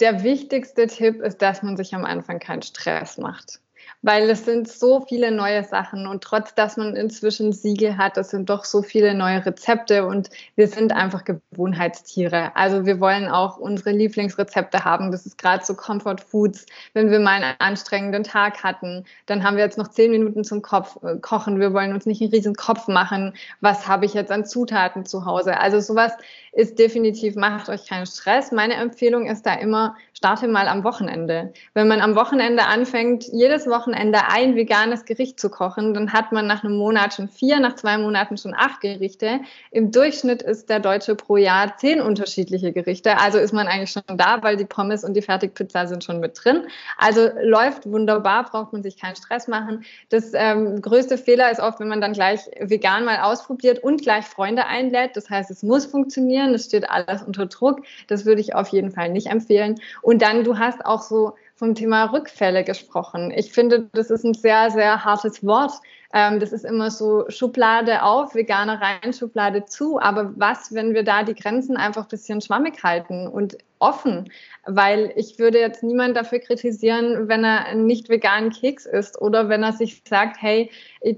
der 0.00 0.22
wichtigste 0.24 0.86
Tipp 0.88 1.20
ist, 1.22 1.40
dass 1.42 1.62
man 1.62 1.76
sich 1.76 1.94
am 1.94 2.04
Anfang 2.04 2.38
keinen 2.38 2.62
Stress 2.62 3.18
macht 3.18 3.60
weil 4.04 4.28
es 4.28 4.44
sind 4.44 4.68
so 4.68 5.00
viele 5.00 5.30
neue 5.30 5.64
Sachen 5.64 6.06
und 6.06 6.22
trotz 6.22 6.54
dass 6.54 6.76
man 6.76 6.94
inzwischen 6.94 7.54
Siegel 7.54 7.96
hat, 7.96 8.18
es 8.18 8.28
sind 8.28 8.50
doch 8.50 8.66
so 8.66 8.82
viele 8.82 9.14
neue 9.14 9.44
Rezepte 9.46 10.06
und 10.06 10.28
wir 10.56 10.68
sind 10.68 10.92
einfach 10.92 11.24
Gewohnheitstiere. 11.24 12.54
Also 12.54 12.84
wir 12.84 13.00
wollen 13.00 13.28
auch 13.28 13.56
unsere 13.56 13.92
Lieblingsrezepte 13.92 14.84
haben. 14.84 15.10
Das 15.10 15.24
ist 15.24 15.38
gerade 15.38 15.64
so 15.64 15.74
Comfort 15.74 16.18
Foods. 16.18 16.66
Wenn 16.92 17.10
wir 17.10 17.18
mal 17.18 17.42
einen 17.42 17.54
anstrengenden 17.60 18.24
Tag 18.24 18.62
hatten, 18.62 19.06
dann 19.24 19.42
haben 19.42 19.56
wir 19.56 19.64
jetzt 19.64 19.78
noch 19.78 19.88
zehn 19.88 20.10
Minuten 20.10 20.44
zum 20.44 20.60
Kopf 20.60 21.02
äh, 21.02 21.16
kochen. 21.16 21.58
Wir 21.58 21.72
wollen 21.72 21.94
uns 21.94 22.04
nicht 22.04 22.20
einen 22.20 22.30
riesen 22.30 22.54
Kopf 22.54 22.88
machen. 22.88 23.32
Was 23.62 23.88
habe 23.88 24.04
ich 24.04 24.12
jetzt 24.12 24.30
an 24.30 24.44
Zutaten 24.44 25.06
zu 25.06 25.24
Hause? 25.24 25.58
Also 25.58 25.80
sowas 25.80 26.12
ist 26.52 26.78
definitiv, 26.78 27.36
macht 27.36 27.70
euch 27.70 27.86
keinen 27.88 28.06
Stress. 28.06 28.52
Meine 28.52 28.74
Empfehlung 28.74 29.26
ist 29.26 29.46
da 29.46 29.54
immer, 29.54 29.96
starte 30.14 30.48
mal 30.48 30.68
am 30.68 30.84
Wochenende. 30.84 31.52
Wenn 31.74 31.88
man 31.88 32.00
am 32.00 32.16
Wochenende 32.16 32.64
anfängt, 32.64 33.24
jedes 33.32 33.66
Wochenende 33.66 34.20
ein 34.28 34.56
veganes 34.56 35.04
Gericht 35.04 35.38
zu 35.38 35.50
kochen, 35.50 35.92
dann 35.92 36.12
hat 36.12 36.32
man 36.32 36.46
nach 36.46 36.64
einem 36.64 36.76
Monat 36.76 37.14
schon 37.14 37.28
vier, 37.28 37.60
nach 37.60 37.74
zwei 37.74 37.98
Monaten 37.98 38.38
schon 38.38 38.54
acht 38.54 38.80
Gerichte. 38.80 39.40
Im 39.70 39.90
Durchschnitt 39.90 40.42
ist 40.42 40.70
der 40.70 40.80
Deutsche 40.80 41.14
pro 41.14 41.36
Jahr 41.36 41.76
zehn 41.76 42.00
unterschiedliche 42.00 42.72
Gerichte. 42.72 43.18
Also 43.18 43.38
ist 43.38 43.52
man 43.52 43.66
eigentlich 43.66 43.90
schon 43.90 44.02
da, 44.16 44.42
weil 44.42 44.56
die 44.56 44.64
Pommes 44.64 45.04
und 45.04 45.14
die 45.14 45.22
Fertigpizza 45.22 45.86
sind 45.86 46.04
schon 46.04 46.20
mit 46.20 46.38
drin. 46.42 46.66
Also 46.96 47.28
läuft 47.42 47.86
wunderbar, 47.86 48.44
braucht 48.44 48.72
man 48.72 48.82
sich 48.82 49.00
keinen 49.00 49.16
Stress 49.16 49.48
machen. 49.48 49.84
Das 50.08 50.32
ähm, 50.34 50.80
größte 50.80 51.18
Fehler 51.18 51.50
ist 51.50 51.60
oft, 51.60 51.80
wenn 51.80 51.88
man 51.88 52.00
dann 52.00 52.12
gleich 52.12 52.40
vegan 52.60 53.04
mal 53.04 53.20
ausprobiert 53.20 53.80
und 53.80 54.02
gleich 54.02 54.24
Freunde 54.24 54.66
einlädt. 54.66 55.16
Das 55.16 55.28
heißt, 55.28 55.50
es 55.50 55.62
muss 55.62 55.86
funktionieren 55.86 56.14
funktionieren. 56.14 56.54
Es 56.54 56.66
steht 56.66 56.90
alles 56.90 57.22
unter 57.22 57.46
Druck. 57.46 57.82
Das 58.06 58.24
würde 58.24 58.40
ich 58.40 58.54
auf 58.54 58.68
jeden 58.68 58.90
Fall 58.90 59.10
nicht 59.10 59.28
empfehlen. 59.28 59.80
Und 60.04 60.20
dann, 60.20 60.44
du 60.44 60.58
hast 60.58 60.84
auch 60.84 61.00
so 61.00 61.34
vom 61.54 61.74
Thema 61.74 62.04
Rückfälle 62.04 62.62
gesprochen. 62.62 63.32
Ich 63.34 63.52
finde, 63.52 63.88
das 63.94 64.10
ist 64.10 64.22
ein 64.22 64.34
sehr, 64.34 64.70
sehr 64.70 65.02
hartes 65.02 65.42
Wort. 65.46 65.72
Ähm, 66.14 66.38
das 66.38 66.52
ist 66.52 66.64
immer 66.64 66.92
so 66.92 67.24
Schublade 67.28 68.04
auf, 68.04 68.36
Veganer 68.36 68.80
rein, 68.80 69.12
Schublade 69.12 69.64
zu. 69.64 69.98
Aber 69.98 70.32
was, 70.36 70.72
wenn 70.72 70.94
wir 70.94 71.02
da 71.02 71.24
die 71.24 71.34
Grenzen 71.34 71.76
einfach 71.76 72.04
ein 72.04 72.08
bisschen 72.08 72.40
schwammig 72.40 72.84
halten 72.84 73.26
und 73.26 73.58
offen? 73.80 74.30
Weil 74.64 75.12
ich 75.16 75.40
würde 75.40 75.58
jetzt 75.58 75.82
niemand 75.82 76.16
dafür 76.16 76.38
kritisieren, 76.38 77.28
wenn 77.28 77.44
er 77.44 77.74
nicht 77.74 78.08
veganen 78.08 78.50
Keks 78.50 78.86
isst 78.86 79.20
oder 79.20 79.48
wenn 79.48 79.64
er 79.64 79.72
sich 79.72 80.02
sagt, 80.08 80.40
hey, 80.40 80.70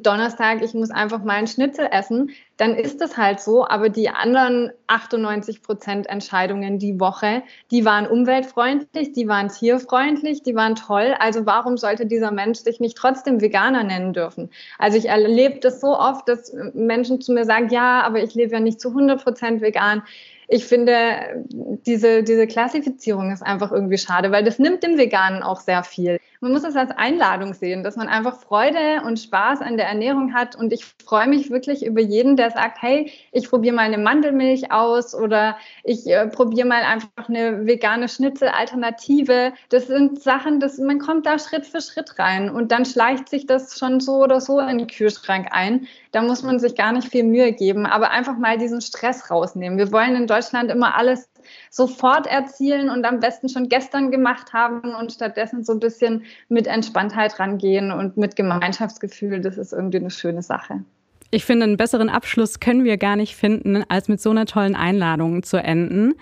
Donnerstag, 0.02 0.62
ich 0.62 0.72
muss 0.72 0.90
einfach 0.90 1.22
mal 1.22 1.34
einen 1.34 1.46
Schnitzel 1.46 1.88
essen, 1.92 2.30
dann 2.56 2.74
ist 2.74 3.00
es 3.02 3.16
halt 3.16 3.40
so. 3.40 3.66
Aber 3.66 3.88
die 3.88 4.08
anderen 4.08 4.72
98 4.86 5.62
Prozent 5.62 6.08
Entscheidungen 6.08 6.78
die 6.78 6.98
Woche, 6.98 7.42
die 7.70 7.84
waren 7.84 8.06
umweltfreundlich, 8.06 9.12
die 9.12 9.28
waren 9.28 9.48
tierfreundlich, 9.48 10.42
die 10.42 10.54
waren 10.54 10.74
toll. 10.74 11.14
Also 11.18 11.44
warum 11.46 11.76
sollte 11.76 12.06
dieser 12.06 12.30
Mensch 12.30 12.60
sich 12.60 12.80
nicht 12.80 12.96
trotzdem 12.96 13.40
Veganer 13.40 13.84
nennen 13.84 14.12
dürfen? 14.12 14.50
Also 14.78 14.85
ich 14.94 15.08
erlebe 15.08 15.58
das 15.60 15.80
so 15.80 15.98
oft, 15.98 16.28
dass 16.28 16.54
Menschen 16.74 17.20
zu 17.20 17.32
mir 17.32 17.44
sagen, 17.44 17.68
ja, 17.70 18.02
aber 18.02 18.22
ich 18.22 18.34
lebe 18.34 18.52
ja 18.52 18.60
nicht 18.60 18.80
zu 18.80 18.90
100 18.90 19.22
Prozent 19.22 19.60
vegan 19.62 20.02
ich 20.48 20.64
finde, 20.64 21.44
diese, 21.48 22.22
diese 22.22 22.46
Klassifizierung 22.46 23.32
ist 23.32 23.42
einfach 23.42 23.72
irgendwie 23.72 23.98
schade, 23.98 24.30
weil 24.30 24.44
das 24.44 24.58
nimmt 24.58 24.82
dem 24.82 24.96
Veganen 24.96 25.42
auch 25.42 25.60
sehr 25.60 25.82
viel. 25.82 26.18
Man 26.40 26.52
muss 26.52 26.64
es 26.64 26.76
als 26.76 26.90
Einladung 26.90 27.54
sehen, 27.54 27.82
dass 27.82 27.96
man 27.96 28.08
einfach 28.08 28.40
Freude 28.40 29.02
und 29.04 29.18
Spaß 29.18 29.60
an 29.62 29.76
der 29.76 29.86
Ernährung 29.86 30.34
hat. 30.34 30.56
Und 30.56 30.72
ich 30.72 30.84
freue 31.04 31.28
mich 31.28 31.50
wirklich 31.50 31.84
über 31.84 32.00
jeden, 32.00 32.36
der 32.36 32.50
sagt, 32.50 32.82
hey, 32.82 33.10
ich 33.32 33.48
probiere 33.48 33.74
mal 33.74 33.82
eine 33.82 33.98
Mandelmilch 33.98 34.72
aus 34.72 35.14
oder 35.14 35.56
ich 35.84 36.06
äh, 36.06 36.26
probiere 36.26 36.66
mal 36.66 36.82
einfach 36.82 37.28
eine 37.28 37.66
vegane 37.66 38.08
Schnitzelalternative. 38.08 39.52
Das 39.68 39.86
sind 39.86 40.22
Sachen, 40.22 40.60
das, 40.60 40.78
man 40.78 40.98
kommt 40.98 41.26
da 41.26 41.38
Schritt 41.38 41.66
für 41.66 41.80
Schritt 41.80 42.18
rein 42.18 42.50
und 42.50 42.72
dann 42.72 42.84
schleicht 42.84 43.28
sich 43.28 43.46
das 43.46 43.78
schon 43.78 44.00
so 44.00 44.22
oder 44.22 44.40
so 44.40 44.60
in 44.60 44.78
den 44.78 44.86
Kühlschrank 44.86 45.48
ein. 45.50 45.86
Da 46.12 46.22
muss 46.22 46.42
man 46.42 46.58
sich 46.58 46.74
gar 46.74 46.92
nicht 46.92 47.08
viel 47.08 47.24
Mühe 47.24 47.52
geben, 47.52 47.86
aber 47.86 48.10
einfach 48.10 48.36
mal 48.36 48.58
diesen 48.58 48.80
Stress 48.80 49.30
rausnehmen. 49.30 49.78
Wir 49.78 49.92
wollen 49.92 50.16
in 50.16 50.26
Deutschland 50.26 50.70
immer 50.70 50.96
alles 50.96 51.28
sofort 51.70 52.26
erzielen 52.26 52.90
und 52.90 53.04
am 53.04 53.20
besten 53.20 53.48
schon 53.48 53.68
gestern 53.68 54.10
gemacht 54.10 54.52
haben 54.52 54.94
und 54.94 55.12
stattdessen 55.12 55.64
so 55.64 55.72
ein 55.72 55.80
bisschen 55.80 56.24
mit 56.48 56.66
Entspanntheit 56.66 57.38
rangehen 57.38 57.92
und 57.92 58.16
mit 58.16 58.36
Gemeinschaftsgefühl. 58.36 59.40
Das 59.40 59.58
ist 59.58 59.72
irgendwie 59.72 59.98
eine 59.98 60.10
schöne 60.10 60.42
Sache. 60.42 60.84
Ich 61.30 61.44
finde, 61.44 61.64
einen 61.64 61.76
besseren 61.76 62.08
Abschluss 62.08 62.60
können 62.60 62.84
wir 62.84 62.96
gar 62.98 63.16
nicht 63.16 63.36
finden, 63.36 63.84
als 63.88 64.08
mit 64.08 64.20
so 64.20 64.30
einer 64.30 64.46
tollen 64.46 64.76
Einladung 64.76 65.42
zu 65.42 65.56
enden. 65.56 66.14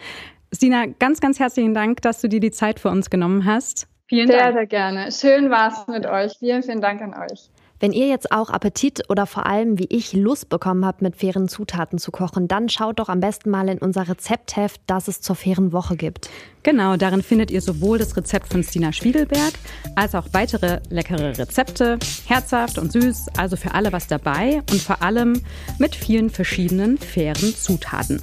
Sina, 0.51 0.87
ganz, 0.87 1.21
ganz 1.21 1.39
herzlichen 1.39 1.75
Dank, 1.75 2.01
dass 2.03 2.21
du 2.21 2.29
dir 2.29 2.41
die 2.41 2.51
Zeit 2.51 2.81
für 2.81 2.89
uns 2.89 3.11
genommen 3.11 3.45
hast. 3.45 3.87
Vielen 4.07 4.29
sehr, 4.29 4.39
Dank. 4.39 4.53
Sehr, 4.53 4.61
sehr 4.61 4.67
gerne. 4.67 5.13
Schön 5.13 5.51
war 5.51 5.73
es 5.73 5.87
mit 5.89 6.07
euch. 6.07 6.33
Vielen, 6.39 6.63
vielen 6.63 6.81
Dank 6.81 7.03
an 7.03 7.15
euch. 7.15 7.51
Wenn 7.85 7.93
ihr 7.93 8.09
jetzt 8.09 8.33
auch 8.33 8.49
Appetit 8.49 9.11
oder 9.11 9.27
vor 9.27 9.45
allem 9.45 9.79
wie 9.79 9.85
ich 9.91 10.15
Lust 10.15 10.49
bekommen 10.49 10.87
habt, 10.87 11.03
mit 11.03 11.17
fairen 11.17 11.49
Zutaten 11.49 11.99
zu 11.99 12.13
kochen, 12.13 12.49
dann 12.49 12.71
schaut 12.71 12.99
doch 12.99 13.11
am 13.11 13.21
besten 13.21 13.51
mal 13.51 13.69
in 13.69 13.77
unser 13.77 14.09
Rezeptheft, 14.09 14.81
das 14.87 15.07
es 15.07 15.21
zur 15.21 15.37
fairen 15.37 15.75
Woche 15.75 15.95
gibt. 15.95 16.31
Genau, 16.63 16.97
darin 16.97 17.23
findet 17.23 17.51
ihr 17.51 17.61
sowohl 17.61 17.99
das 17.99 18.17
Rezept 18.17 18.51
von 18.51 18.63
Stina 18.63 18.91
Spiegelberg 18.91 19.53
als 19.97 20.15
auch 20.15 20.29
weitere 20.33 20.81
leckere 20.89 21.37
Rezepte, 21.37 21.99
herzhaft 22.25 22.79
und 22.79 22.91
süß, 22.91 23.27
also 23.37 23.57
für 23.57 23.75
alle 23.75 23.93
was 23.93 24.07
dabei 24.07 24.63
und 24.71 24.81
vor 24.81 25.03
allem 25.03 25.43
mit 25.79 25.95
vielen 25.95 26.31
verschiedenen 26.31 26.97
fairen 26.97 27.55
Zutaten. 27.55 28.23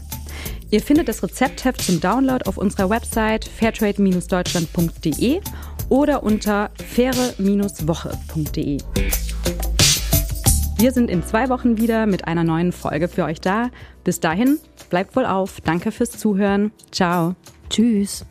Ihr 0.71 0.82
findet 0.82 1.08
das 1.08 1.21
Rezeptheft 1.21 1.82
zum 1.82 2.02
Download 2.02 2.43
auf 2.47 2.58
unserer 2.58 2.89
Website 2.89 3.45
fairtrade-deutschland.de 3.45 5.39
oder 5.89 6.24
unter 6.24 6.71
faire-woche.de. 6.78 8.80
Wir 10.81 10.91
sind 10.91 11.11
in 11.11 11.21
zwei 11.21 11.49
Wochen 11.49 11.77
wieder 11.77 12.07
mit 12.07 12.27
einer 12.27 12.43
neuen 12.43 12.71
Folge 12.71 13.07
für 13.07 13.23
euch 13.25 13.39
da. 13.39 13.69
Bis 14.03 14.19
dahin, 14.19 14.57
bleibt 14.89 15.15
wohl 15.15 15.27
auf. 15.27 15.61
Danke 15.61 15.91
fürs 15.91 16.09
Zuhören. 16.09 16.71
Ciao. 16.91 17.35
Tschüss. 17.69 18.25